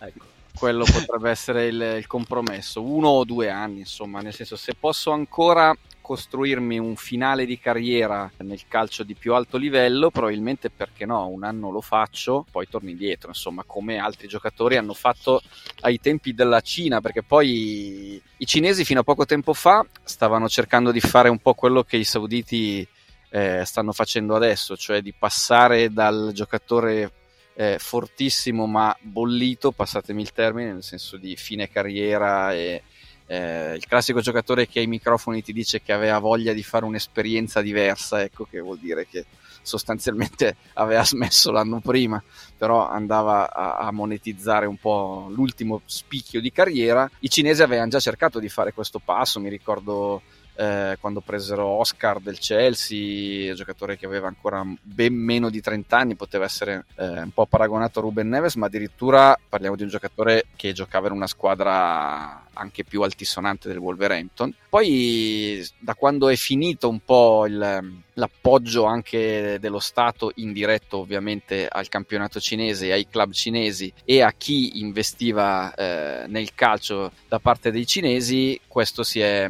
Ecco. 0.00 0.26
Quello 0.54 0.84
potrebbe 0.84 1.30
essere 1.30 1.66
il, 1.66 1.80
il 1.98 2.06
compromesso, 2.06 2.82
uno 2.82 3.08
o 3.08 3.24
due 3.24 3.50
anni, 3.50 3.80
insomma, 3.80 4.20
nel 4.20 4.34
senso 4.34 4.56
se 4.56 4.74
posso 4.74 5.10
ancora 5.10 5.76
costruirmi 6.08 6.78
un 6.78 6.96
finale 6.96 7.44
di 7.44 7.58
carriera 7.58 8.32
nel 8.38 8.62
calcio 8.66 9.02
di 9.02 9.14
più 9.14 9.34
alto 9.34 9.58
livello, 9.58 10.10
probabilmente 10.10 10.70
perché 10.70 11.04
no, 11.04 11.26
un 11.26 11.44
anno 11.44 11.70
lo 11.70 11.82
faccio, 11.82 12.46
poi 12.50 12.66
torno 12.66 12.88
indietro, 12.88 13.28
insomma, 13.28 13.62
come 13.66 13.98
altri 13.98 14.26
giocatori 14.26 14.78
hanno 14.78 14.94
fatto 14.94 15.42
ai 15.80 16.00
tempi 16.00 16.32
della 16.32 16.62
Cina, 16.62 17.02
perché 17.02 17.22
poi 17.22 18.18
i 18.38 18.46
cinesi 18.46 18.86
fino 18.86 19.00
a 19.00 19.02
poco 19.02 19.26
tempo 19.26 19.52
fa 19.52 19.84
stavano 20.02 20.48
cercando 20.48 20.92
di 20.92 21.00
fare 21.00 21.28
un 21.28 21.40
po' 21.40 21.52
quello 21.52 21.82
che 21.82 21.98
i 21.98 22.04
sauditi 22.04 22.88
eh, 23.28 23.62
stanno 23.66 23.92
facendo 23.92 24.34
adesso, 24.34 24.78
cioè 24.78 25.02
di 25.02 25.12
passare 25.12 25.92
dal 25.92 26.30
giocatore 26.32 27.12
eh, 27.54 27.76
fortissimo 27.78 28.64
ma 28.64 28.96
bollito, 28.98 29.72
passatemi 29.72 30.22
il 30.22 30.32
termine, 30.32 30.72
nel 30.72 30.82
senso 30.82 31.18
di 31.18 31.36
fine 31.36 31.68
carriera 31.68 32.54
e 32.54 32.82
eh, 33.28 33.74
il 33.74 33.86
classico 33.86 34.20
giocatore 34.20 34.66
che 34.66 34.80
ai 34.80 34.86
microfoni 34.86 35.42
ti 35.42 35.52
dice 35.52 35.82
che 35.82 35.92
aveva 35.92 36.18
voglia 36.18 36.54
di 36.54 36.62
fare 36.62 36.86
un'esperienza 36.86 37.60
diversa, 37.60 38.22
ecco 38.22 38.46
che 38.50 38.58
vuol 38.60 38.78
dire 38.78 39.06
che 39.06 39.26
sostanzialmente 39.60 40.56
aveva 40.74 41.04
smesso 41.04 41.50
l'anno 41.52 41.80
prima, 41.80 42.22
però 42.56 42.88
andava 42.88 43.52
a, 43.52 43.76
a, 43.76 43.92
monetizzare 43.92 44.64
un 44.64 44.78
po' 44.78 45.26
l'ultimo 45.30 45.82
spicchio 45.84 46.40
di 46.40 46.50
carriera. 46.50 47.08
I 47.20 47.28
cinesi 47.28 47.62
avevano 47.62 47.90
già 47.90 48.00
cercato 48.00 48.38
di 48.38 48.48
fare 48.48 48.72
questo 48.72 48.98
passo, 48.98 49.40
mi 49.40 49.50
ricordo 49.50 50.22
eh, 50.56 50.96
quando 51.00 51.20
presero 51.20 51.66
Oscar 51.66 52.18
del 52.18 52.38
Chelsea, 52.38 53.54
giocatore 53.54 53.96
che 53.96 54.06
aveva 54.06 54.26
ancora 54.26 54.64
ben 54.82 55.14
meno 55.14 55.50
di 55.50 55.60
30 55.60 55.96
anni, 55.96 56.14
poteva 56.16 56.46
essere 56.46 56.86
eh, 56.96 57.20
un 57.20 57.30
po' 57.32 57.46
paragonato 57.46 57.98
a 57.98 58.02
Ruben 58.02 58.28
Neves, 58.28 58.56
ma 58.56 58.66
addirittura 58.66 59.38
parliamo 59.48 59.76
di 59.76 59.82
un 59.82 59.88
giocatore 59.88 60.46
che 60.56 60.72
giocava 60.72 61.06
in 61.06 61.12
una 61.12 61.28
squadra 61.28 62.42
anche 62.58 62.84
più 62.84 63.02
altisonante 63.02 63.68
del 63.68 63.78
Wolverhampton. 63.78 64.52
Poi 64.68 65.66
da 65.78 65.94
quando 65.94 66.28
è 66.28 66.36
finito 66.36 66.88
un 66.88 67.00
po' 67.04 67.46
il, 67.46 68.02
l'appoggio 68.14 68.84
anche 68.84 69.56
dello 69.60 69.78
Stato 69.78 70.32
indiretto 70.36 70.98
ovviamente 70.98 71.66
al 71.66 71.88
campionato 71.88 72.40
cinese, 72.40 72.92
ai 72.92 73.08
club 73.08 73.32
cinesi 73.32 73.92
e 74.04 74.20
a 74.20 74.32
chi 74.36 74.80
investiva 74.80 75.72
eh, 75.74 76.26
nel 76.26 76.54
calcio 76.54 77.12
da 77.28 77.38
parte 77.38 77.70
dei 77.70 77.86
cinesi, 77.86 78.60
questo 78.66 79.02
si 79.02 79.20
è, 79.20 79.48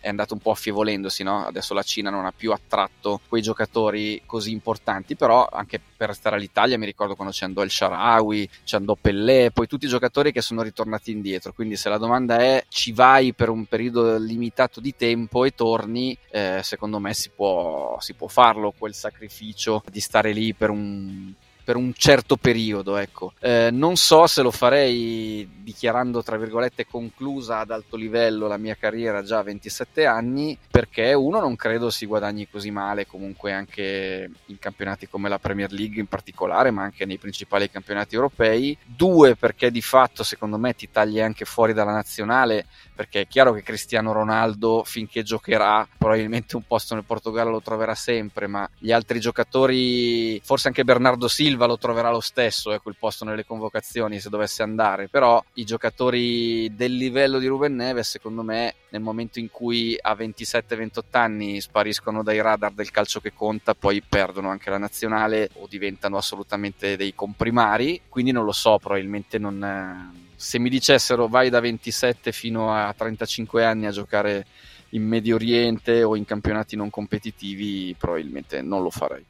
è 0.00 0.08
andato 0.08 0.34
un 0.34 0.40
po' 0.40 0.50
affievolendosi, 0.50 1.22
no? 1.22 1.46
adesso 1.46 1.74
la 1.74 1.82
Cina 1.82 2.10
non 2.10 2.24
ha 2.24 2.32
più 2.36 2.52
attratto 2.52 3.20
quei 3.28 3.42
giocatori 3.42 4.22
così 4.26 4.50
importanti, 4.50 5.14
però 5.14 5.46
anche 5.50 5.80
per 5.96 6.08
restare 6.08 6.36
all'Italia 6.36 6.78
mi 6.78 6.86
ricordo 6.86 7.14
quando 7.14 7.32
c'è 7.32 7.44
andò 7.44 7.62
il 7.62 7.70
Sharawi, 7.70 8.48
c'è 8.64 8.76
andò 8.76 8.96
Pellè, 9.00 9.50
poi 9.50 9.66
tutti 9.66 9.84
i 9.86 9.88
giocatori 9.88 10.32
che 10.32 10.40
sono 10.40 10.62
ritornati 10.62 11.10
indietro, 11.10 11.52
quindi 11.52 11.76
se 11.76 11.88
la 11.88 11.98
domanda 11.98 12.38
è 12.38 12.45
ci 12.68 12.92
vai 12.92 13.32
per 13.32 13.48
un 13.48 13.66
periodo 13.66 14.18
limitato 14.18 14.80
di 14.80 14.94
tempo 14.96 15.44
e 15.44 15.54
torni, 15.54 16.16
eh, 16.30 16.60
secondo 16.62 16.98
me 16.98 17.14
si 17.14 17.30
può, 17.30 17.96
si 18.00 18.14
può 18.14 18.28
farlo 18.28 18.72
quel 18.76 18.94
sacrificio 18.94 19.82
di 19.90 20.00
stare 20.00 20.32
lì 20.32 20.54
per 20.54 20.70
un 20.70 21.32
per 21.66 21.74
un 21.74 21.92
certo 21.94 22.36
periodo. 22.36 22.96
Ecco. 22.96 23.32
Eh, 23.40 23.70
non 23.72 23.96
so 23.96 24.28
se 24.28 24.40
lo 24.40 24.52
farei 24.52 25.48
dichiarando, 25.64 26.22
tra 26.22 26.36
virgolette, 26.36 26.86
conclusa 26.86 27.58
ad 27.58 27.72
alto 27.72 27.96
livello 27.96 28.46
la 28.46 28.56
mia 28.56 28.76
carriera 28.76 29.24
già 29.24 29.38
a 29.38 29.42
27 29.42 30.06
anni, 30.06 30.56
perché 30.70 31.12
uno 31.12 31.40
non 31.40 31.56
credo 31.56 31.90
si 31.90 32.06
guadagni 32.06 32.48
così 32.48 32.70
male, 32.70 33.08
comunque 33.08 33.52
anche 33.52 34.30
in 34.46 34.58
campionati 34.60 35.08
come 35.08 35.28
la 35.28 35.40
Premier 35.40 35.72
League 35.72 35.98
in 35.98 36.06
particolare, 36.06 36.70
ma 36.70 36.84
anche 36.84 37.04
nei 37.04 37.18
principali 37.18 37.68
campionati 37.68 38.14
europei. 38.14 38.78
Due, 38.84 39.34
perché 39.34 39.72
di 39.72 39.82
fatto 39.82 40.22
secondo 40.22 40.58
me 40.58 40.76
ti 40.76 40.88
tagli 40.88 41.18
anche 41.18 41.44
fuori 41.44 41.72
dalla 41.72 41.92
nazionale, 41.92 42.66
perché 42.96 43.20
è 43.20 43.26
chiaro 43.26 43.52
che 43.52 43.62
Cristiano 43.62 44.12
Ronaldo 44.12 44.82
finché 44.82 45.22
giocherà 45.22 45.86
probabilmente 45.98 46.56
un 46.56 46.62
posto 46.66 46.94
nel 46.94 47.04
Portogallo 47.04 47.50
lo 47.50 47.60
troverà 47.60 47.94
sempre, 47.94 48.46
ma 48.46 48.68
gli 48.78 48.90
altri 48.90 49.20
giocatori, 49.20 50.40
forse 50.42 50.68
anche 50.68 50.82
Bernardo 50.82 51.28
Silva, 51.28 51.66
lo 51.66 51.76
troverà 51.76 52.10
lo 52.10 52.20
stesso, 52.20 52.72
ecco, 52.72 52.88
il 52.88 52.96
posto 52.98 53.26
nelle 53.26 53.44
convocazioni 53.44 54.18
se 54.18 54.30
dovesse 54.30 54.62
andare, 54.62 55.08
però 55.08 55.42
i 55.54 55.64
giocatori 55.64 56.74
del 56.74 56.96
livello 56.96 57.38
di 57.38 57.46
Ruben 57.46 57.74
Neves, 57.76 58.08
secondo 58.08 58.42
me, 58.42 58.74
nel 58.88 59.02
momento 59.02 59.38
in 59.38 59.50
cui 59.50 59.96
a 60.00 60.14
27-28 60.14 61.02
anni 61.10 61.60
spariscono 61.60 62.22
dai 62.22 62.40
radar 62.40 62.72
del 62.72 62.90
calcio 62.90 63.20
che 63.20 63.34
conta, 63.34 63.74
poi 63.74 64.02
perdono 64.02 64.48
anche 64.48 64.70
la 64.70 64.78
nazionale 64.78 65.50
o 65.54 65.66
diventano 65.68 66.16
assolutamente 66.16 66.96
dei 66.96 67.14
comprimari, 67.14 68.00
quindi 68.08 68.32
non 68.32 68.44
lo 68.44 68.52
so, 68.52 68.78
probabilmente 68.78 69.38
non... 69.38 70.24
Se 70.36 70.58
mi 70.58 70.68
dicessero 70.68 71.28
vai 71.28 71.48
da 71.48 71.60
27 71.60 72.30
fino 72.30 72.72
a 72.72 72.92
35 72.96 73.64
anni 73.64 73.86
a 73.86 73.90
giocare 73.90 74.46
in 74.90 75.02
Medio 75.02 75.36
Oriente 75.36 76.02
o 76.02 76.14
in 76.14 76.26
campionati 76.26 76.76
non 76.76 76.90
competitivi, 76.90 77.94
probabilmente 77.98 78.60
non 78.60 78.82
lo 78.82 78.90
farei. 78.90 79.24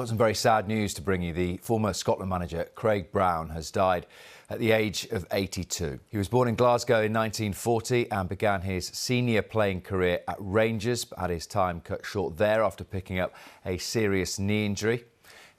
Got 0.00 0.08
some 0.08 0.16
very 0.16 0.34
sad 0.34 0.66
news 0.66 0.94
to 0.94 1.02
bring 1.02 1.20
you. 1.20 1.34
The 1.34 1.58
former 1.58 1.92
Scotland 1.92 2.30
manager 2.30 2.66
Craig 2.74 3.12
Brown 3.12 3.50
has 3.50 3.70
died 3.70 4.06
at 4.48 4.58
the 4.58 4.72
age 4.72 5.06
of 5.10 5.26
82. 5.30 6.00
He 6.08 6.16
was 6.16 6.26
born 6.26 6.48
in 6.48 6.54
Glasgow 6.54 7.02
in 7.02 7.12
1940 7.12 8.10
and 8.10 8.26
began 8.26 8.62
his 8.62 8.86
senior 8.86 9.42
playing 9.42 9.82
career 9.82 10.20
at 10.26 10.38
Rangers, 10.38 11.04
but 11.04 11.18
had 11.18 11.28
his 11.28 11.46
time 11.46 11.82
cut 11.82 12.06
short 12.06 12.38
there 12.38 12.62
after 12.62 12.82
picking 12.82 13.18
up 13.18 13.34
a 13.66 13.76
serious 13.76 14.38
knee 14.38 14.64
injury. 14.64 15.04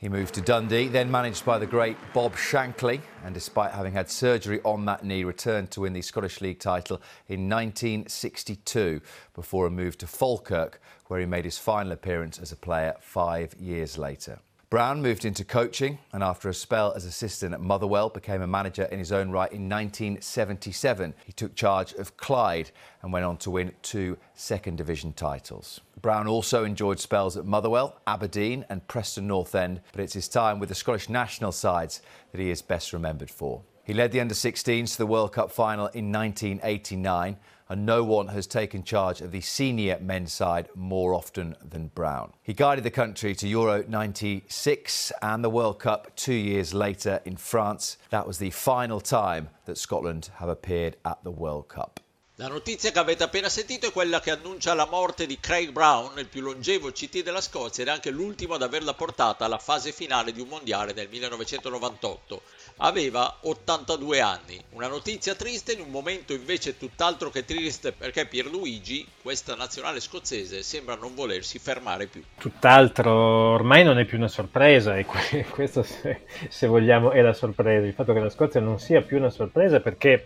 He 0.02 0.10
moved 0.10 0.34
to 0.34 0.42
Dundee, 0.42 0.88
then 0.88 1.12
managed 1.12 1.46
by 1.46 1.60
the 1.60 1.68
great 1.68 1.96
Bob 2.12 2.34
Shankly, 2.34 3.02
and 3.24 3.36
despite 3.36 3.72
having 3.74 3.94
had 3.94 4.10
surgery 4.10 4.60
on 4.66 4.86
that 4.86 5.06
knee, 5.06 5.24
returned 5.24 5.70
to 5.70 5.82
win 5.82 5.94
the 5.94 6.02
Scottish 6.02 6.42
League 6.42 6.58
title 6.58 7.00
in 7.28 7.48
1962 7.48 9.02
before 9.36 9.68
a 9.68 9.70
move 9.70 10.00
to 10.00 10.08
Falkirk, 10.08 10.82
where 11.12 11.20
he 11.20 11.26
made 11.26 11.44
his 11.44 11.58
final 11.58 11.92
appearance 11.92 12.40
as 12.40 12.54
a 12.54 12.56
player 12.56 12.96
five 13.02 13.54
years 13.56 13.98
later. 13.98 14.40
Brown 14.70 15.02
moved 15.02 15.26
into 15.26 15.44
coaching 15.44 16.00
and, 16.14 16.24
after 16.24 16.48
a 16.48 16.54
spell 16.54 16.94
as 16.94 17.04
assistant 17.04 17.54
at 17.54 17.60
Motherwell, 17.60 18.08
became 18.08 18.42
a 18.42 18.48
manager 18.48 18.84
in 18.84 18.98
his 18.98 19.12
own 19.12 19.30
right 19.30 19.52
in 19.52 19.68
1977. 19.68 21.14
He 21.26 21.34
took 21.34 21.54
charge 21.54 21.92
of 21.96 22.16
Clyde 22.16 22.72
and 23.02 23.12
went 23.12 23.26
on 23.26 23.36
to 23.40 23.52
win 23.52 23.74
two 23.82 24.18
second 24.36 24.78
division 24.78 25.12
titles. 25.12 25.82
Brown 26.02 26.30
also 26.30 26.64
enjoyed 26.64 27.02
spells 27.02 27.36
at 27.36 27.46
Motherwell, 27.46 28.00
Aberdeen, 28.08 28.66
and 28.70 28.88
Preston 28.88 29.28
North 29.28 29.54
End, 29.54 29.82
but 29.92 30.00
it's 30.00 30.14
his 30.14 30.30
time 30.30 30.60
with 30.60 30.70
the 30.70 30.76
Scottish 30.76 31.10
national 31.10 31.52
sides 31.52 32.02
that 32.32 32.40
he 32.40 32.50
is 32.50 32.62
best 32.62 32.94
remembered 32.94 33.30
for. 33.30 33.64
He 33.84 33.94
led 33.94 34.14
the 34.14 34.22
under 34.22 34.34
16s 34.34 34.94
to 34.94 34.98
the 34.98 35.06
World 35.06 35.34
Cup 35.34 35.52
final 35.52 35.88
in 35.88 36.10
1989 36.14 37.36
and 37.72 37.86
no 37.86 38.04
one 38.04 38.28
has 38.28 38.48
taken 38.48 38.84
charge 38.84 39.22
of 39.22 39.32
the 39.32 39.40
senior 39.40 39.98
men's 40.02 40.34
side 40.34 40.68
more 40.76 41.14
often 41.14 41.56
than 41.64 41.88
Brown. 41.88 42.34
He 42.44 42.54
guided 42.54 42.84
the 42.84 42.92
country 42.92 43.34
to 43.36 43.48
Euro 43.48 43.86
96 43.88 45.14
and 45.22 45.42
the 45.42 45.50
World 45.50 45.80
Cup 45.80 46.14
two 46.18 46.34
years 46.34 46.74
later 46.74 47.22
in 47.24 47.38
France. 47.38 47.96
That 48.10 48.28
was 48.28 48.40
the 48.40 48.50
final 48.50 49.00
time 49.00 49.52
that 49.64 49.78
Scotland 49.78 50.32
have 50.36 50.50
appeared 50.50 50.98
at 51.06 51.24
the 51.24 51.32
World 51.32 51.70
Cup. 51.70 52.02
La 52.36 52.50
notizia 52.50 52.92
che 52.92 53.00
avete 53.00 53.24
appena 53.24 53.48
sentito 53.48 53.88
è 53.88 53.92
quella 53.94 54.20
che 54.20 54.32
annuncia 54.32 54.74
la 54.74 54.88
morte 54.88 55.26
di 55.26 55.40
Craig 55.40 55.72
Brown, 55.72 56.18
il 56.18 56.28
più 56.28 56.42
longevo 56.42 56.92
CT 56.92 57.22
della 57.24 57.40
Scozia 57.40 57.84
ed 57.84 57.90
anche 57.90 58.10
l'ultimo 58.10 58.56
ad 58.56 58.64
averla 58.64 58.94
portata 58.96 59.46
alla 59.46 59.60
fase 59.60 59.94
finale 59.94 60.34
di 60.34 60.42
un 60.42 60.48
mondiale 60.50 60.92
nel 60.92 61.08
1998 61.08 62.42
aveva 62.84 63.38
82 63.42 64.22
anni. 64.22 64.60
Una 64.72 64.88
notizia 64.88 65.36
triste 65.36 65.74
in 65.74 65.82
un 65.82 65.90
momento 65.90 66.34
invece 66.34 66.78
tutt'altro 66.78 67.30
che 67.30 67.46
triste 67.46 67.92
perché 67.92 68.26
Pierluigi, 68.26 69.06
questa 69.22 69.56
nazionale 69.56 70.00
scozzese, 70.00 70.64
sembra 70.64 70.96
non 70.96 71.14
volersi 71.16 71.60
fermare 71.60 72.08
più. 72.08 72.24
Tutt'altro 72.38 73.12
ormai 73.12 73.84
non 73.84 74.00
è 74.00 74.06
più 74.06 74.18
una 74.18 74.28
sorpresa 74.28 74.98
e 74.98 75.06
questo 75.50 75.84
se, 75.84 76.22
se 76.50 76.68
vogliamo 76.68 77.12
è 77.12 77.22
la 77.22 77.34
sorpresa, 77.34 77.86
il 77.86 77.94
fatto 77.94 78.14
che 78.14 78.20
la 78.20 78.30
Scozia 78.30 78.60
non 78.60 78.80
sia 78.80 79.02
più 79.02 79.18
una 79.18 79.30
sorpresa 79.30 79.80
perché 79.80 80.26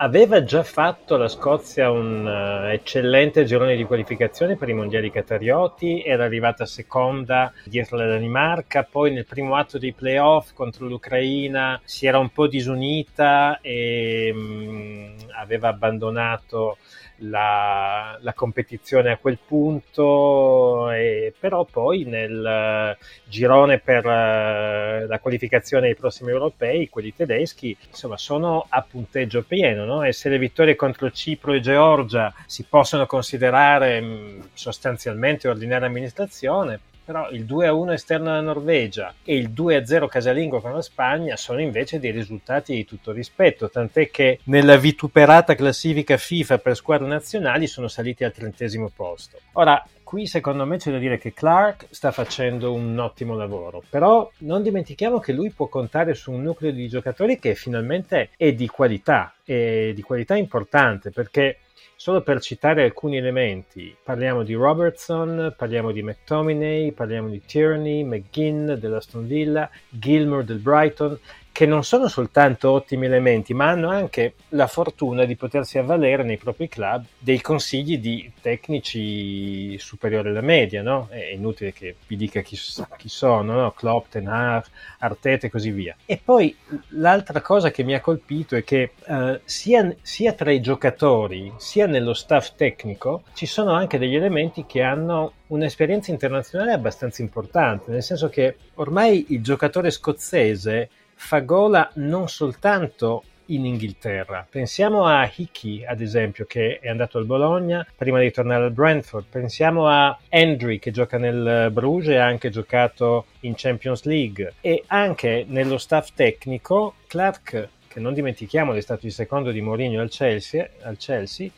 aveva 0.00 0.44
già 0.44 0.62
fatto 0.62 1.16
la 1.16 1.28
Scozia 1.28 1.90
un 1.90 2.24
uh, 2.24 2.68
eccellente 2.68 3.44
girone 3.44 3.76
di 3.76 3.84
qualificazione 3.84 4.56
per 4.56 4.68
i 4.68 4.74
mondiali 4.74 5.10
catarioti, 5.10 6.02
era 6.04 6.24
arrivata 6.24 6.66
seconda 6.66 7.52
dietro 7.64 7.96
la 7.96 8.06
Danimarca, 8.06 8.84
poi 8.84 9.12
nel 9.12 9.26
primo 9.26 9.56
atto 9.56 9.78
dei 9.78 9.92
playoff 9.92 10.52
contro 10.52 10.86
l'Ucraina 10.86 11.80
si 11.84 12.06
era 12.06 12.18
un 12.18 12.30
po' 12.30 12.46
disunita 12.46 13.60
e 13.60 14.30
um, 14.32 15.14
aveva 15.36 15.68
abbandonato 15.68 16.78
la, 17.18 18.16
la, 18.20 18.32
competizione 18.32 19.10
a 19.10 19.16
quel 19.16 19.38
punto, 19.44 20.90
e, 20.90 21.32
però 21.38 21.64
poi 21.64 22.04
nel 22.04 22.96
uh, 22.96 23.04
girone 23.28 23.78
per 23.78 24.04
uh, 24.04 25.06
la 25.06 25.18
qualificazione 25.20 25.88
ai 25.88 25.94
prossimi 25.94 26.30
europei, 26.30 26.88
quelli 26.88 27.14
tedeschi, 27.14 27.76
insomma, 27.88 28.16
sono 28.16 28.66
a 28.68 28.82
punteggio 28.82 29.42
pieno, 29.42 29.84
no? 29.84 30.02
e 30.02 30.12
se 30.12 30.28
le 30.28 30.38
vittorie 30.38 30.76
contro 30.76 31.10
Cipro 31.10 31.52
e 31.52 31.60
Georgia 31.60 32.32
si 32.46 32.64
possono 32.68 33.06
considerare 33.06 34.00
mh, 34.00 34.06
mm, 34.06 34.40
sostanzialmente 34.52 35.48
ordinaria 35.48 35.86
amministrazione, 35.86 36.80
però 37.08 37.30
il 37.30 37.46
2-1 37.46 37.92
esterno 37.92 38.28
alla 38.28 38.42
Norvegia 38.42 39.14
e 39.24 39.34
il 39.34 39.48
2-0 39.48 40.08
casalingo 40.08 40.60
con 40.60 40.74
la 40.74 40.82
Spagna 40.82 41.36
sono 41.38 41.62
invece 41.62 41.98
dei 41.98 42.10
risultati 42.10 42.74
di 42.74 42.84
tutto 42.84 43.12
rispetto, 43.12 43.70
tant'è 43.70 44.10
che 44.10 44.40
nella 44.44 44.76
vituperata 44.76 45.54
classifica 45.54 46.18
FIFA 46.18 46.58
per 46.58 46.76
squadre 46.76 47.06
nazionali 47.06 47.66
sono 47.66 47.88
saliti 47.88 48.24
al 48.24 48.34
trentesimo 48.34 48.90
posto. 48.94 49.38
Ora, 49.52 49.82
qui 50.02 50.26
secondo 50.26 50.66
me 50.66 50.76
c'è 50.76 50.90
da 50.90 50.98
dire 50.98 51.16
che 51.16 51.32
Clark 51.32 51.86
sta 51.88 52.12
facendo 52.12 52.74
un 52.74 52.98
ottimo 52.98 53.34
lavoro, 53.34 53.82
però 53.88 54.30
non 54.40 54.62
dimentichiamo 54.62 55.18
che 55.18 55.32
lui 55.32 55.50
può 55.50 55.68
contare 55.68 56.12
su 56.12 56.30
un 56.30 56.42
nucleo 56.42 56.72
di 56.72 56.88
giocatori 56.88 57.38
che 57.38 57.54
finalmente 57.54 58.32
è 58.36 58.52
di 58.52 58.66
qualità, 58.68 59.32
è 59.42 59.92
di 59.94 60.02
qualità 60.02 60.36
importante, 60.36 61.10
perché 61.10 61.60
Solo 61.96 62.22
per 62.22 62.40
citare 62.40 62.84
alcuni 62.84 63.16
elementi, 63.16 63.94
parliamo 64.02 64.42
di 64.42 64.54
Robertson, 64.54 65.54
parliamo 65.56 65.90
di 65.90 66.02
McTominay, 66.02 66.92
parliamo 66.92 67.28
di 67.28 67.42
Tierney, 67.44 68.04
McGinn 68.04 68.72
dell'Aston 68.72 69.26
Villa, 69.26 69.68
Gilmour 69.88 70.44
del 70.44 70.58
Brighton, 70.58 71.18
che 71.58 71.66
non 71.66 71.82
sono 71.82 72.06
soltanto 72.06 72.70
ottimi 72.70 73.06
elementi, 73.06 73.52
ma 73.52 73.70
hanno 73.70 73.88
anche 73.88 74.34
la 74.50 74.68
fortuna 74.68 75.24
di 75.24 75.34
potersi 75.34 75.76
avvalere 75.76 76.22
nei 76.22 76.36
propri 76.36 76.68
club 76.68 77.04
dei 77.18 77.40
consigli 77.40 77.98
di 77.98 78.30
tecnici 78.40 79.76
superiori 79.76 80.28
alla 80.28 80.40
media, 80.40 80.82
no? 80.82 81.08
È 81.10 81.32
inutile 81.32 81.72
che 81.72 81.96
vi 82.06 82.14
dica 82.14 82.42
chi, 82.42 82.56
chi 82.96 83.08
sono, 83.08 83.54
no? 83.54 83.72
Klopp, 83.72 84.10
Ten 84.10 84.28
Hag, 84.28 84.66
Arteta 85.00 85.48
e 85.48 85.50
così 85.50 85.72
via. 85.72 85.96
E 86.06 86.20
poi 86.24 86.56
l'altra 86.90 87.40
cosa 87.40 87.72
che 87.72 87.82
mi 87.82 87.94
ha 87.94 88.00
colpito 88.00 88.54
è 88.54 88.62
che 88.62 88.92
uh, 89.06 89.40
sia, 89.42 89.92
sia 90.00 90.34
tra 90.34 90.52
i 90.52 90.60
giocatori, 90.60 91.52
sia 91.56 91.88
nello 91.88 92.14
staff 92.14 92.52
tecnico, 92.54 93.24
ci 93.34 93.46
sono 93.46 93.72
anche 93.72 93.98
degli 93.98 94.14
elementi 94.14 94.64
che 94.64 94.82
hanno 94.82 95.32
un'esperienza 95.48 96.12
internazionale 96.12 96.70
abbastanza 96.70 97.20
importante, 97.20 97.90
nel 97.90 98.04
senso 98.04 98.28
che 98.28 98.58
ormai 98.74 99.26
il 99.30 99.42
giocatore 99.42 99.90
scozzese 99.90 100.88
fa 101.18 101.40
gola 101.40 101.90
non 101.94 102.28
soltanto 102.28 103.24
in 103.46 103.64
Inghilterra. 103.64 104.46
Pensiamo 104.48 105.04
a 105.04 105.30
Hickey, 105.34 105.84
ad 105.84 106.00
esempio, 106.00 106.44
che 106.46 106.78
è 106.80 106.88
andato 106.88 107.18
al 107.18 107.26
Bologna 107.26 107.86
prima 107.96 108.20
di 108.20 108.30
tornare 108.30 108.64
al 108.64 108.72
Brentford. 108.72 109.26
Pensiamo 109.28 109.88
a 109.88 110.16
Hendry, 110.28 110.78
che 110.78 110.90
gioca 110.90 111.18
nel 111.18 111.70
Bruges 111.72 112.10
e 112.10 112.16
ha 112.16 112.26
anche 112.26 112.50
giocato 112.50 113.26
in 113.40 113.54
Champions 113.56 114.04
League. 114.04 114.54
E 114.60 114.84
anche 114.86 115.44
nello 115.48 115.78
staff 115.78 116.10
tecnico, 116.14 116.94
Clark, 117.06 117.68
che 117.88 118.00
non 118.00 118.14
dimentichiamo 118.14 118.74
è 118.74 118.80
stato 118.80 119.06
il 119.06 119.12
secondo 119.12 119.50
di 119.50 119.60
Mourinho 119.60 120.00
al 120.00 120.10
Chelsea, 120.10 120.68
al 120.82 120.96
Chelsea 120.98 121.50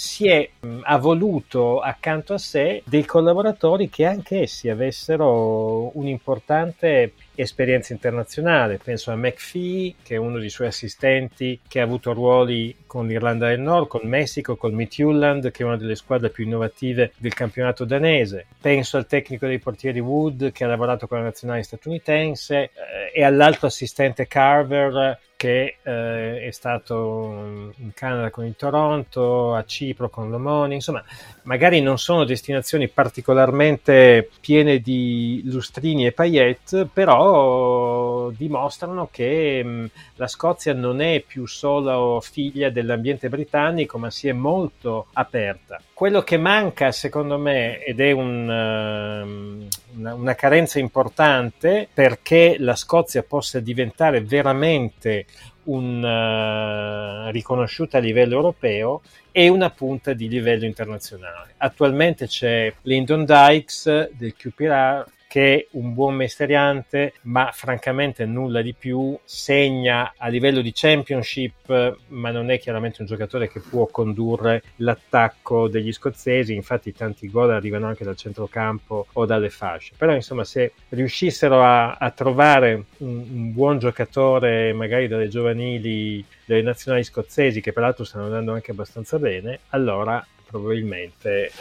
si 0.00 0.26
è, 0.28 0.48
ha 0.84 0.96
voluto 0.96 1.80
accanto 1.80 2.32
a 2.32 2.38
sé 2.38 2.82
dei 2.86 3.04
collaboratori 3.04 3.90
che 3.90 4.06
anche 4.06 4.40
essi 4.40 4.70
avessero 4.70 5.94
un'importante 5.98 7.12
esperienza 7.34 7.92
internazionale. 7.92 8.78
Penso 8.82 9.10
a 9.10 9.16
McPhee, 9.16 9.94
che 10.02 10.14
è 10.14 10.18
uno 10.18 10.38
dei 10.38 10.50
suoi 10.50 10.68
assistenti, 10.68 11.60
che 11.66 11.80
ha 11.80 11.84
avuto 11.84 12.12
ruoli 12.12 12.76
con 12.86 13.06
l'Irlanda 13.06 13.48
del 13.48 13.60
Nord, 13.60 13.88
con 13.88 14.00
il 14.02 14.08
Messico, 14.08 14.56
con 14.56 14.74
Midtjylland, 14.74 15.50
che 15.50 15.62
è 15.62 15.66
una 15.66 15.76
delle 15.76 15.94
squadre 15.94 16.30
più 16.30 16.44
innovative 16.44 17.12
del 17.16 17.34
campionato 17.34 17.84
danese. 17.84 18.46
Penso 18.60 18.96
al 18.96 19.06
tecnico 19.06 19.46
dei 19.46 19.58
portieri 19.58 20.00
Wood, 20.00 20.52
che 20.52 20.64
ha 20.64 20.68
lavorato 20.68 21.06
con 21.06 21.18
la 21.18 21.24
nazionale 21.24 21.62
statunitense, 21.62 22.56
eh, 22.56 22.70
e 23.14 23.24
all'altro 23.24 23.66
assistente 23.66 24.26
Carver, 24.26 25.18
che 25.40 25.76
eh, 25.82 26.46
è 26.46 26.50
stato 26.50 27.72
in 27.78 27.92
Canada 27.94 28.28
con 28.28 28.44
il 28.44 28.56
Toronto, 28.56 29.54
a 29.54 29.64
Cipro 29.64 30.10
con 30.10 30.28
l'Omoni, 30.28 30.74
insomma, 30.74 31.02
magari 31.44 31.80
non 31.80 31.96
sono 31.96 32.24
destinazioni 32.24 32.88
particolarmente 32.88 34.28
piene 34.38 34.80
di 34.80 35.40
lustrini 35.46 36.04
e 36.04 36.12
paillette, 36.12 36.86
però 36.92 37.29
dimostrano 38.36 39.08
che 39.10 39.62
mh, 39.62 39.90
la 40.16 40.26
Scozia 40.26 40.74
non 40.74 41.00
è 41.00 41.22
più 41.26 41.46
solo 41.46 42.20
figlia 42.20 42.70
dell'ambiente 42.70 43.28
britannico, 43.28 43.98
ma 43.98 44.10
si 44.10 44.28
è 44.28 44.32
molto 44.32 45.06
aperta. 45.12 45.80
Quello 45.92 46.22
che 46.22 46.36
manca, 46.36 46.92
secondo 46.92 47.38
me, 47.38 47.82
ed 47.82 48.00
è 48.00 48.10
un, 48.12 48.48
uh, 48.48 49.98
una, 49.98 50.14
una 50.14 50.34
carenza 50.34 50.78
importante 50.78 51.88
perché 51.92 52.56
la 52.58 52.76
Scozia 52.76 53.22
possa 53.22 53.60
diventare 53.60 54.22
veramente 54.22 55.26
un, 55.64 56.02
uh, 56.02 57.30
riconosciuta 57.30 57.98
a 57.98 58.00
livello 58.00 58.34
europeo 58.34 59.02
e 59.32 59.48
una 59.48 59.70
punta 59.70 60.12
di 60.12 60.28
livello 60.28 60.64
internazionale. 60.64 61.54
Attualmente 61.58 62.26
c'è 62.26 62.72
Lyndon 62.82 63.24
Dykes 63.24 64.10
del 64.12 64.34
QPR 64.34 65.04
che 65.30 65.68
un 65.74 65.94
buon 65.94 66.16
mesteriante, 66.16 67.12
ma 67.22 67.52
francamente 67.52 68.24
nulla 68.24 68.62
di 68.62 68.74
più, 68.76 69.16
segna 69.22 70.14
a 70.16 70.26
livello 70.26 70.60
di 70.60 70.72
championship, 70.74 71.98
ma 72.08 72.32
non 72.32 72.50
è 72.50 72.58
chiaramente 72.58 73.00
un 73.02 73.06
giocatore 73.06 73.48
che 73.48 73.60
può 73.60 73.86
condurre 73.86 74.60
l'attacco 74.78 75.68
degli 75.68 75.92
scozzesi, 75.92 76.52
infatti 76.52 76.92
tanti 76.92 77.30
gol 77.30 77.52
arrivano 77.52 77.86
anche 77.86 78.02
dal 78.02 78.16
centrocampo 78.16 79.06
o 79.12 79.24
dalle 79.24 79.50
fasce. 79.50 79.92
Però 79.96 80.12
insomma 80.12 80.42
se 80.42 80.72
riuscissero 80.88 81.62
a, 81.62 81.92
a 81.92 82.10
trovare 82.10 82.86
un, 82.96 83.24
un 83.30 83.52
buon 83.52 83.78
giocatore, 83.78 84.72
magari 84.72 85.06
dalle 85.06 85.28
giovanili 85.28 86.24
delle 86.44 86.62
nazionali 86.62 87.04
scozzesi, 87.04 87.60
che 87.60 87.72
peraltro 87.72 88.02
stanno 88.02 88.24
andando 88.24 88.52
anche 88.52 88.72
abbastanza 88.72 89.16
bene, 89.20 89.60
allora 89.68 90.26
probabilmente 90.50 91.52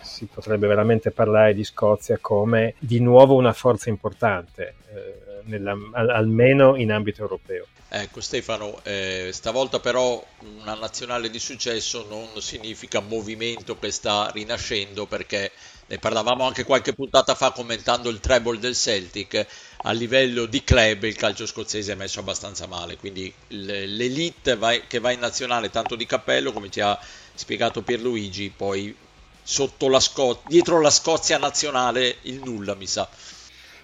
si 0.00 0.26
potrebbe 0.26 0.66
veramente 0.68 1.10
parlare 1.10 1.52
di 1.52 1.64
Scozia 1.64 2.18
come 2.20 2.74
di 2.78 3.00
nuovo 3.00 3.34
una 3.34 3.52
forza 3.52 3.88
importante, 3.88 4.74
eh, 4.94 5.40
nella, 5.44 5.76
almeno 5.92 6.76
in 6.76 6.92
ambito 6.92 7.22
europeo. 7.22 7.66
Ecco 7.88 8.20
Stefano, 8.20 8.80
eh, 8.82 9.30
stavolta 9.32 9.80
però 9.80 10.24
una 10.60 10.74
nazionale 10.74 11.30
di 11.30 11.38
successo 11.38 12.04
non 12.08 12.28
significa 12.40 13.00
movimento 13.00 13.78
che 13.78 13.90
sta 13.90 14.30
rinascendo 14.32 15.06
perché 15.06 15.52
ne 15.88 15.98
parlavamo 15.98 16.44
anche 16.44 16.64
qualche 16.64 16.94
puntata 16.94 17.36
fa 17.36 17.52
commentando 17.52 18.08
il 18.08 18.18
treble 18.18 18.58
del 18.58 18.74
Celtic, 18.74 19.46
a 19.82 19.92
livello 19.92 20.46
di 20.46 20.64
club 20.64 21.04
il 21.04 21.14
calcio 21.14 21.46
scozzese 21.46 21.92
è 21.92 21.94
messo 21.94 22.18
abbastanza 22.18 22.66
male, 22.66 22.96
quindi 22.96 23.32
l'elite 23.48 24.56
vai, 24.56 24.82
che 24.88 24.98
va 24.98 25.12
in 25.12 25.20
nazionale 25.20 25.70
tanto 25.70 25.94
di 25.94 26.06
cappello, 26.06 26.52
come 26.52 26.70
ci 26.70 26.80
ha 26.80 26.98
spiegato 27.38 27.82
Pierluigi, 27.82 28.52
poi 28.54 28.94
sotto 29.42 29.88
la 29.88 30.00
Sco- 30.00 30.42
dietro 30.46 30.80
la 30.80 30.90
Scozia 30.90 31.38
nazionale 31.38 32.16
il 32.22 32.40
nulla 32.42 32.74
mi 32.74 32.86
sa. 32.86 33.08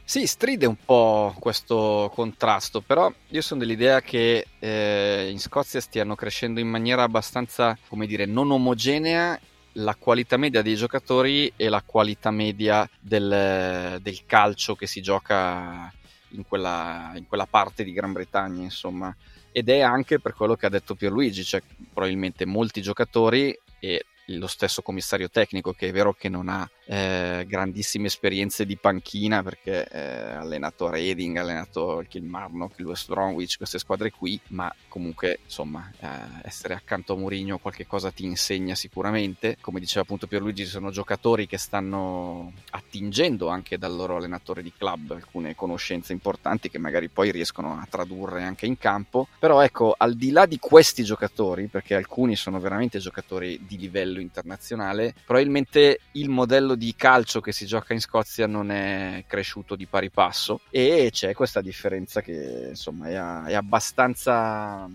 Sì, 0.04 0.26
stride 0.26 0.66
un 0.66 0.76
po' 0.84 1.34
questo 1.38 2.10
contrasto, 2.12 2.80
però 2.80 3.10
io 3.28 3.40
sono 3.40 3.60
dell'idea 3.60 4.02
che 4.02 4.46
eh, 4.58 5.28
in 5.30 5.38
Scozia 5.38 5.80
stiano 5.80 6.14
crescendo 6.16 6.60
in 6.60 6.68
maniera 6.68 7.04
abbastanza, 7.04 7.78
come 7.88 8.06
dire, 8.06 8.26
non 8.26 8.50
omogenea 8.50 9.38
la 9.76 9.94
qualità 9.94 10.36
media 10.36 10.60
dei 10.60 10.74
giocatori 10.74 11.52
e 11.56 11.68
la 11.68 11.82
qualità 11.86 12.30
media 12.30 12.86
del, 12.98 13.98
del 14.02 14.26
calcio 14.26 14.74
che 14.74 14.86
si 14.86 15.00
gioca 15.00 15.90
in 16.30 16.44
quella, 16.46 17.12
in 17.14 17.26
quella, 17.26 17.46
parte 17.46 17.84
di 17.84 17.92
Gran 17.92 18.12
Bretagna, 18.12 18.62
insomma. 18.62 19.14
Ed 19.52 19.68
è 19.68 19.80
anche 19.80 20.18
per 20.18 20.34
quello 20.34 20.56
che 20.56 20.66
ha 20.66 20.70
detto 20.70 20.94
Pierluigi, 20.94 21.44
cioè 21.44 21.62
probabilmente 21.92 22.46
molti 22.46 22.80
giocatori 22.80 23.56
e 23.78 24.06
lo 24.26 24.46
stesso 24.46 24.82
commissario 24.82 25.28
tecnico, 25.28 25.72
che 25.72 25.88
è 25.88 25.92
vero 25.92 26.14
che 26.14 26.28
non 26.28 26.48
ha 26.48 26.68
eh, 26.92 27.46
grandissime 27.48 28.08
esperienze 28.08 28.66
di 28.66 28.76
panchina 28.76 29.42
perché 29.42 29.88
eh, 29.88 29.98
ha 29.98 30.40
allenato 30.40 30.90
Reading, 30.90 31.38
ha 31.38 31.40
allenato 31.40 32.00
il 32.00 32.06
Kilmarnock, 32.06 32.78
il 32.80 32.84
West 32.84 33.08
Bromwich, 33.08 33.56
queste 33.56 33.78
squadre 33.78 34.10
qui, 34.10 34.38
ma 34.48 34.70
comunque 34.88 35.38
insomma 35.42 35.90
eh, 36.00 36.06
essere 36.42 36.74
accanto 36.74 37.14
a 37.14 37.16
Mourinho 37.16 37.56
qualche 37.56 37.86
cosa 37.86 38.10
ti 38.10 38.24
insegna 38.24 38.74
sicuramente. 38.74 39.56
Come 39.62 39.80
diceva 39.80 40.02
appunto 40.02 40.26
Pierluigi, 40.26 40.64
ci 40.64 40.70
sono 40.70 40.90
giocatori 40.90 41.46
che 41.46 41.56
stanno 41.56 42.52
attingendo 42.72 43.48
anche 43.48 43.78
dal 43.78 43.94
loro 43.94 44.16
allenatore 44.16 44.62
di 44.62 44.72
club 44.76 45.12
alcune 45.12 45.54
conoscenze 45.54 46.12
importanti 46.12 46.68
che 46.68 46.76
magari 46.76 47.08
poi 47.08 47.30
riescono 47.30 47.72
a 47.72 47.86
tradurre 47.88 48.42
anche 48.42 48.66
in 48.66 48.76
campo. 48.76 49.28
Però 49.38 49.62
ecco, 49.62 49.94
al 49.96 50.14
di 50.14 50.30
là 50.30 50.44
di 50.44 50.58
questi 50.58 51.04
giocatori, 51.04 51.68
perché 51.68 51.94
alcuni 51.94 52.36
sono 52.36 52.60
veramente 52.60 52.98
giocatori 52.98 53.64
di 53.66 53.78
livello 53.78 54.20
internazionale, 54.20 55.14
probabilmente 55.24 56.00
il 56.12 56.28
modello 56.28 56.74
di 56.74 56.80
calcio 56.96 57.40
che 57.40 57.52
si 57.52 57.66
gioca 57.66 57.92
in 57.92 58.00
Scozia 58.00 58.46
non 58.46 58.70
è 58.70 59.24
cresciuto 59.26 59.76
di 59.76 59.86
pari 59.86 60.10
passo 60.10 60.60
e 60.70 61.08
c'è 61.12 61.32
questa 61.34 61.60
differenza 61.60 62.20
che 62.20 62.66
insomma 62.70 63.08
è, 63.08 63.50
è 63.50 63.54
abbastanza 63.54 64.88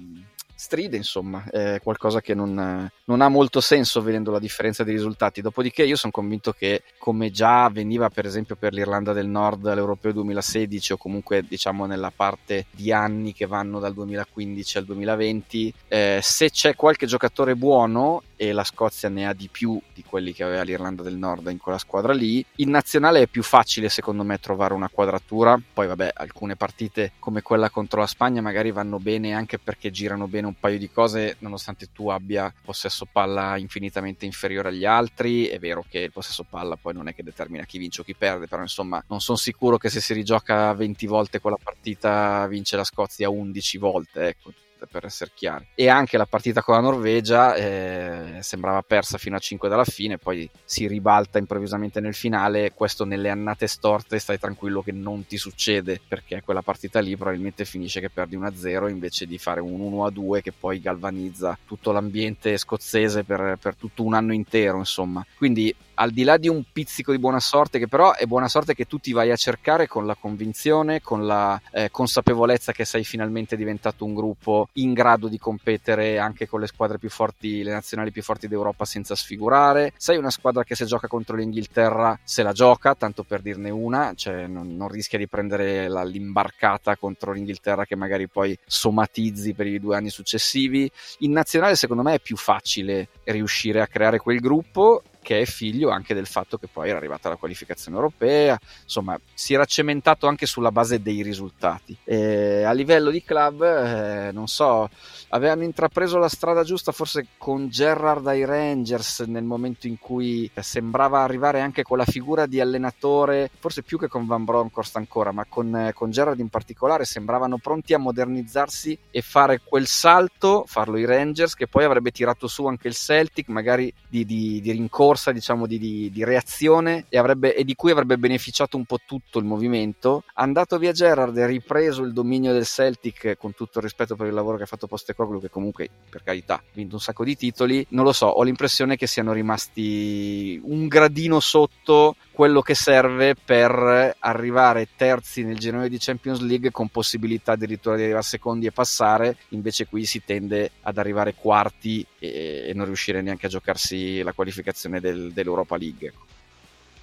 stride, 0.57 0.97
insomma, 0.97 1.43
è 1.49 1.79
qualcosa 1.83 2.19
che 2.19 2.33
non, 2.33 2.89
non, 3.05 3.21
ha 3.21 3.29
molto 3.29 3.61
senso 3.61 4.01
vedendo 4.01 4.31
la 4.31 4.39
differenza 4.39 4.83
dei 4.83 4.95
risultati. 4.95 5.41
Dopodiché 5.41 5.83
io 5.83 5.95
sono 5.95 6.11
convinto 6.11 6.51
che, 6.51 6.81
come 6.97 7.29
già 7.29 7.65
avveniva 7.65 8.09
per 8.09 8.25
esempio 8.25 8.55
per 8.55 8.73
l'Irlanda 8.73 9.13
del 9.13 9.27
Nord 9.27 9.67
all'Europeo 9.67 10.11
2016 10.13 10.93
o 10.93 10.97
comunque 10.97 11.45
diciamo 11.47 11.85
nella 11.85 12.11
parte 12.13 12.65
di 12.71 12.91
anni 12.91 13.33
che 13.33 13.45
vanno 13.45 13.79
dal 13.79 13.93
2015 13.93 14.77
al 14.79 14.85
2020, 14.85 15.73
eh, 15.87 16.19
se 16.23 16.49
c'è 16.49 16.75
qualche 16.75 17.05
giocatore 17.05 17.55
buono 17.55 18.23
e 18.37 18.53
la 18.53 18.63
Scozia 18.63 19.09
ne 19.09 19.27
ha 19.27 19.33
di 19.33 19.49
più 19.51 19.81
di 19.93 20.03
quelli 20.03 20.31
che 20.31 20.43
aveva 20.43 20.61
l'Irlanda 20.61 21.03
del 21.03 21.17
Nord 21.17 21.49
in 21.49 21.57
quella 21.57 21.79
squadra 21.79 22.13
lì, 22.13 22.45
in 22.57 22.69
nazionale 22.69 23.23
è 23.23 23.27
più 23.27 23.43
facile 23.43 23.89
secondo 23.89 24.23
me 24.23 24.39
trovare 24.39 24.73
una 24.73 24.89
quadratura. 24.89 25.59
Poi 25.73 25.87
vabbè, 25.87 26.11
alcune 26.13 26.55
partite 26.55 27.13
come 27.19 27.41
quella 27.41 27.69
contro 27.69 27.99
la 27.99 28.07
Spagna 28.07 28.41
magari 28.41 28.71
vanno 28.71 28.99
bene 28.99 29.33
anche 29.33 29.57
perché 29.57 29.91
girano 29.91 30.27
bene 30.27 30.47
un 30.47 30.55
paio 30.59 30.77
di 30.77 30.89
cose 30.89 31.35
nonostante 31.39 31.89
tu 31.91 32.09
abbia 32.09 32.53
possesso 32.63 33.07
palla 33.11 33.57
infinitamente 33.57 34.25
inferiore 34.25 34.69
agli 34.69 34.85
altri. 34.85 35.47
È 35.47 35.57
vero 35.57 35.83
che 35.89 35.99
il 35.99 36.11
possesso 36.11 36.45
palla 36.47 36.75
poi 36.75 36.93
non 36.93 37.07
è 37.07 37.15
che 37.15 37.23
determina 37.23 37.65
chi 37.65 37.79
vince 37.79 38.01
o 38.01 38.03
chi 38.03 38.15
perde 38.15 38.47
però 38.47 38.61
insomma 38.61 39.03
non 39.07 39.19
sono 39.19 39.37
sicuro 39.37 39.77
che 39.77 39.89
se 39.89 39.99
si 39.99 40.13
rigioca 40.13 40.71
20 40.73 41.07
volte 41.07 41.39
quella 41.39 41.57
partita 41.61 42.45
vince 42.47 42.75
la 42.75 42.83
Scozia 42.83 43.29
11 43.29 43.77
volte 43.77 44.27
ecco 44.27 44.51
per 44.85 45.05
essere 45.05 45.31
chiari. 45.33 45.65
E 45.73 45.89
anche 45.89 46.17
la 46.17 46.25
partita 46.25 46.61
con 46.61 46.75
la 46.75 46.81
Norvegia 46.81 47.55
eh, 47.55 48.37
sembrava 48.41 48.81
persa 48.81 49.17
fino 49.17 49.35
a 49.35 49.39
5 49.39 49.69
dalla 49.69 49.83
fine, 49.83 50.17
poi 50.17 50.49
si 50.63 50.87
ribalta 50.87 51.39
improvvisamente 51.39 51.99
nel 51.99 52.13
finale. 52.13 52.73
Questo 52.73 53.05
nelle 53.05 53.29
annate 53.29 53.67
storte 53.67 54.19
stai 54.19 54.37
tranquillo 54.37 54.81
che 54.81 54.91
non 54.91 55.25
ti 55.25 55.37
succede, 55.37 55.99
perché 56.05 56.41
quella 56.43 56.61
partita 56.61 56.99
lì 56.99 57.15
probabilmente 57.15 57.65
finisce 57.65 57.99
che 57.99 58.09
perdi 58.09 58.37
1-0 58.37 58.89
invece 58.89 59.25
di 59.25 59.37
fare 59.37 59.61
un 59.61 59.79
1-2 59.79 60.41
che 60.41 60.51
poi 60.51 60.79
galvanizza 60.79 61.57
tutto 61.65 61.91
l'ambiente 61.91 62.57
scozzese 62.57 63.23
per, 63.23 63.57
per 63.59 63.75
tutto 63.75 64.03
un 64.03 64.13
anno 64.13 64.33
intero, 64.33 64.77
insomma. 64.77 65.25
Quindi 65.35 65.73
al 65.99 66.11
di 66.11 66.23
là 66.23 66.37
di 66.37 66.47
un 66.47 66.63
pizzico 66.71 67.11
di 67.11 67.19
buona 67.19 67.39
sorte, 67.39 67.79
che 67.79 67.87
però 67.87 68.13
è 68.13 68.25
buona 68.25 68.47
sorte 68.47 68.73
che 68.73 68.85
tu 68.85 68.97
ti 68.97 69.13
vai 69.13 69.31
a 69.31 69.35
cercare 69.35 69.87
con 69.87 70.05
la 70.05 70.15
convinzione, 70.15 71.01
con 71.01 71.25
la 71.25 71.59
eh, 71.71 71.89
consapevolezza 71.91 72.71
che 72.71 72.85
sei 72.85 73.03
finalmente 73.03 73.55
diventato 73.55 74.05
un 74.05 74.13
gruppo 74.13 74.69
in 74.73 74.93
grado 74.93 75.27
di 75.27 75.39
competere 75.39 76.19
anche 76.19 76.47
con 76.47 76.59
le 76.59 76.67
squadre 76.67 76.97
più 76.97 77.09
forti, 77.09 77.63
le 77.63 77.71
nazionali 77.71 78.11
più 78.11 78.21
forti 78.21 78.47
d'Europa 78.47 78.85
senza 78.85 79.15
sfigurare. 79.15 79.93
Sei 79.97 80.17
una 80.17 80.29
squadra 80.29 80.63
che 80.63 80.75
se 80.75 80.85
gioca 80.85 81.07
contro 81.07 81.35
l'Inghilterra 81.35 82.17
se 82.23 82.43
la 82.43 82.51
gioca, 82.51 82.93
tanto 82.93 83.23
per 83.23 83.41
dirne 83.41 83.69
una, 83.69 84.13
cioè 84.15 84.45
non, 84.47 84.75
non 84.75 84.89
rischia 84.89 85.17
di 85.17 85.27
prendere 85.27 85.87
la, 85.87 86.03
l'imbarcata 86.03 86.95
contro 86.95 87.31
l'Inghilterra 87.31 87.85
che 87.85 87.95
magari 87.95 88.27
poi 88.27 88.57
somatizzi 88.65 89.53
per 89.53 89.65
i 89.65 89.79
due 89.79 89.95
anni 89.95 90.09
successivi. 90.09 90.89
In 91.19 91.31
nazionale 91.31 91.75
secondo 91.75 92.03
me 92.03 92.15
è 92.15 92.19
più 92.19 92.37
facile 92.37 93.07
riuscire 93.23 93.81
a 93.81 93.87
creare 93.87 94.19
quel 94.19 94.39
gruppo 94.39 95.01
che 95.27 95.41
è 95.41 95.45
figlio 95.45 95.89
anche 95.89 96.13
del 96.13 96.25
fatto 96.25 96.57
che 96.57 96.69
poi 96.71 96.87
era 96.87 96.97
arrivata 96.97 97.27
la 97.27 97.35
qualificazione 97.35 97.97
europea, 97.97 98.57
insomma 98.83 99.19
si 99.33 99.53
era 99.53 99.65
cementato 99.65 100.25
anche 100.25 100.45
sulla 100.45 100.71
base 100.71 101.01
dei 101.01 101.21
risultati. 101.21 101.97
E 102.05 102.63
a 102.63 102.71
livello 102.71 103.09
di 103.09 103.21
club, 103.21 103.61
eh, 103.61 104.31
non 104.31 104.47
so, 104.47 104.89
avevano 105.29 105.63
intrapreso 105.63 106.17
la 106.17 106.29
strada 106.29 106.63
giusta 106.63 106.93
forse 106.93 107.27
con 107.37 107.67
Gerrard 107.67 108.25
ai 108.25 108.45
Rangers 108.45 109.19
nel 109.27 109.43
momento 109.43 109.87
in 109.87 109.99
cui 109.99 110.49
sembrava 110.55 111.19
arrivare 111.23 111.59
anche 111.59 111.83
con 111.83 111.97
la 111.97 112.05
figura 112.05 112.45
di 112.45 112.61
allenatore, 112.61 113.51
forse 113.59 113.81
più 113.81 113.99
che 113.99 114.07
con 114.07 114.25
Van 114.27 114.45
Bronckhorst 114.45 114.95
ancora, 114.95 115.33
ma 115.33 115.43
con, 115.43 115.91
con 115.93 116.09
Gerrard 116.09 116.39
in 116.39 116.47
particolare 116.47 117.03
sembravano 117.03 117.57
pronti 117.57 117.93
a 117.93 117.99
modernizzarsi 117.99 118.97
e 119.11 119.21
fare 119.21 119.59
quel 119.61 119.87
salto, 119.87 120.63
farlo 120.65 120.95
i 120.95 121.03
Rangers, 121.03 121.53
che 121.53 121.67
poi 121.67 121.83
avrebbe 121.83 122.11
tirato 122.11 122.47
su 122.47 122.65
anche 122.65 122.87
il 122.87 122.95
Celtic, 122.95 123.49
magari 123.49 123.93
di, 124.07 124.25
di, 124.25 124.61
di 124.61 124.71
rincorsa, 125.17 125.31
diciamo 125.31 125.65
di, 125.65 125.79
di, 125.79 126.11
di 126.11 126.23
reazione 126.23 127.05
e, 127.09 127.17
avrebbe, 127.17 127.55
e 127.55 127.63
di 127.63 127.75
cui 127.75 127.91
avrebbe 127.91 128.17
beneficiato 128.17 128.77
un 128.77 128.85
po' 128.85 128.99
tutto 129.05 129.39
il 129.39 129.45
movimento. 129.45 130.23
Andato 130.35 130.77
via 130.77 130.91
Gerrard 130.91 131.35
e 131.37 131.47
ripreso 131.47 132.03
il 132.03 132.13
dominio 132.13 132.53
del 132.53 132.65
Celtic 132.65 133.35
con 133.37 133.53
tutto 133.53 133.79
il 133.79 133.83
rispetto 133.83 134.15
per 134.15 134.27
il 134.27 134.33
lavoro 134.33 134.57
che 134.57 134.63
ha 134.63 134.67
fatto 134.67 134.87
Poste 134.87 135.13
Postecoglou 135.13 135.41
che 135.41 135.49
comunque 135.49 135.89
per 136.09 136.23
carità 136.23 136.55
ha 136.55 136.63
vinto 136.73 136.95
un 136.95 137.01
sacco 137.01 137.23
di 137.23 137.35
titoli, 137.35 137.85
non 137.89 138.05
lo 138.05 138.13
so, 138.13 138.27
ho 138.27 138.43
l'impressione 138.43 138.95
che 138.95 139.07
siano 139.07 139.33
rimasti 139.33 140.59
un 140.63 140.87
gradino 140.87 141.39
sotto 141.39 142.15
quello 142.31 142.61
che 142.61 142.75
serve 142.75 143.33
per 143.33 144.15
arrivare 144.19 144.89
terzi 144.95 145.43
nel 145.43 145.57
girone 145.57 145.89
di 145.89 145.97
Champions 145.97 146.39
League 146.41 146.71
con 146.71 146.89
possibilità 146.89 147.53
addirittura 147.53 147.95
di 147.95 148.03
arrivare 148.03 148.23
secondi 148.23 148.67
e 148.67 148.71
passare, 148.71 149.37
invece 149.49 149.87
qui 149.87 150.05
si 150.05 150.23
tende 150.23 150.71
ad 150.81 150.99
arrivare 150.99 151.33
quarti 151.33 152.05
e 152.19 152.71
non 152.75 152.85
riuscire 152.85 153.21
neanche 153.21 153.47
a 153.47 153.49
giocarsi 153.49 154.21
la 154.21 154.33
qualificazione 154.33 154.99
del, 155.11 155.31
dell'Europa 155.33 155.77
League. 155.77 156.13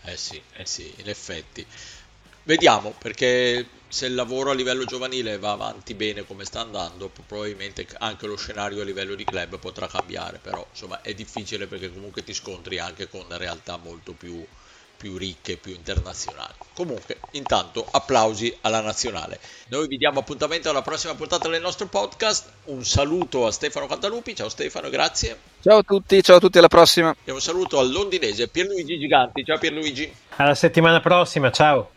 Eh 0.03 0.17
sì, 0.17 0.41
eh 0.55 0.67
sì, 0.67 0.93
in 0.97 1.09
effetti. 1.09 1.67
Vediamo, 2.43 2.95
perché 2.99 3.67
se 3.89 4.07
il 4.07 4.15
lavoro 4.15 4.51
a 4.51 4.55
livello 4.55 4.85
giovanile 4.85 5.39
va 5.39 5.53
avanti 5.53 5.95
bene 5.95 6.27
come 6.27 6.45
sta 6.45 6.61
andando, 6.61 7.09
probabilmente 7.27 7.87
anche 7.99 8.27
lo 8.27 8.37
scenario 8.37 8.83
a 8.83 8.85
livello 8.85 9.15
di 9.15 9.25
club 9.25 9.59
potrà 9.59 9.87
cambiare, 9.87 10.39
però 10.43 10.67
insomma 10.71 11.01
è 11.01 11.15
difficile 11.15 11.67
perché 11.67 11.93
comunque 11.93 12.23
ti 12.23 12.35
scontri 12.35 12.79
anche 12.79 13.09
con 13.09 13.25
realtà 13.29 13.77
molto 13.77 14.13
più 14.13 14.45
più 14.97 15.17
ricche, 15.19 15.57
più 15.59 15.75
internazionali. 15.75 16.55
Comunque, 16.73 17.19
intanto, 17.33 17.87
applausi 17.91 18.57
alla 18.63 18.81
nazionale. 18.81 19.39
Noi 19.69 19.87
vi 19.87 19.99
diamo 19.99 20.21
appuntamento 20.21 20.71
alla 20.71 20.83
prossima 20.83 21.15
puntata 21.15 21.49
del 21.49 21.61
nostro 21.61 21.87
podcast. 21.87 22.51
Un 22.65 22.85
saluto 22.85 23.47
a 23.47 23.53
Stefano 23.53 23.87
Cantalupi. 23.87 24.35
Ciao 24.35 24.49
Stefano, 24.49 24.89
grazie. 24.89 25.54
Ciao 25.65 25.79
a 25.79 25.83
tutti, 25.83 26.23
ciao 26.23 26.37
a 26.37 26.41
tutti, 26.41 26.59
alla 26.59 26.69
prossima. 26.69 27.17
E 27.25 27.33
un 27.33 27.41
saluto 27.41 27.79
al 27.79 27.91
londinese 27.91 28.49
Pierluigi 28.49 28.99
Giganti. 28.99 29.43
Ciao 29.47 29.57
Pierluigi. 29.57 30.13
Alla 30.37 30.55
settimana 30.55 31.01
prossima, 31.01 31.51
ciao. 31.51 31.94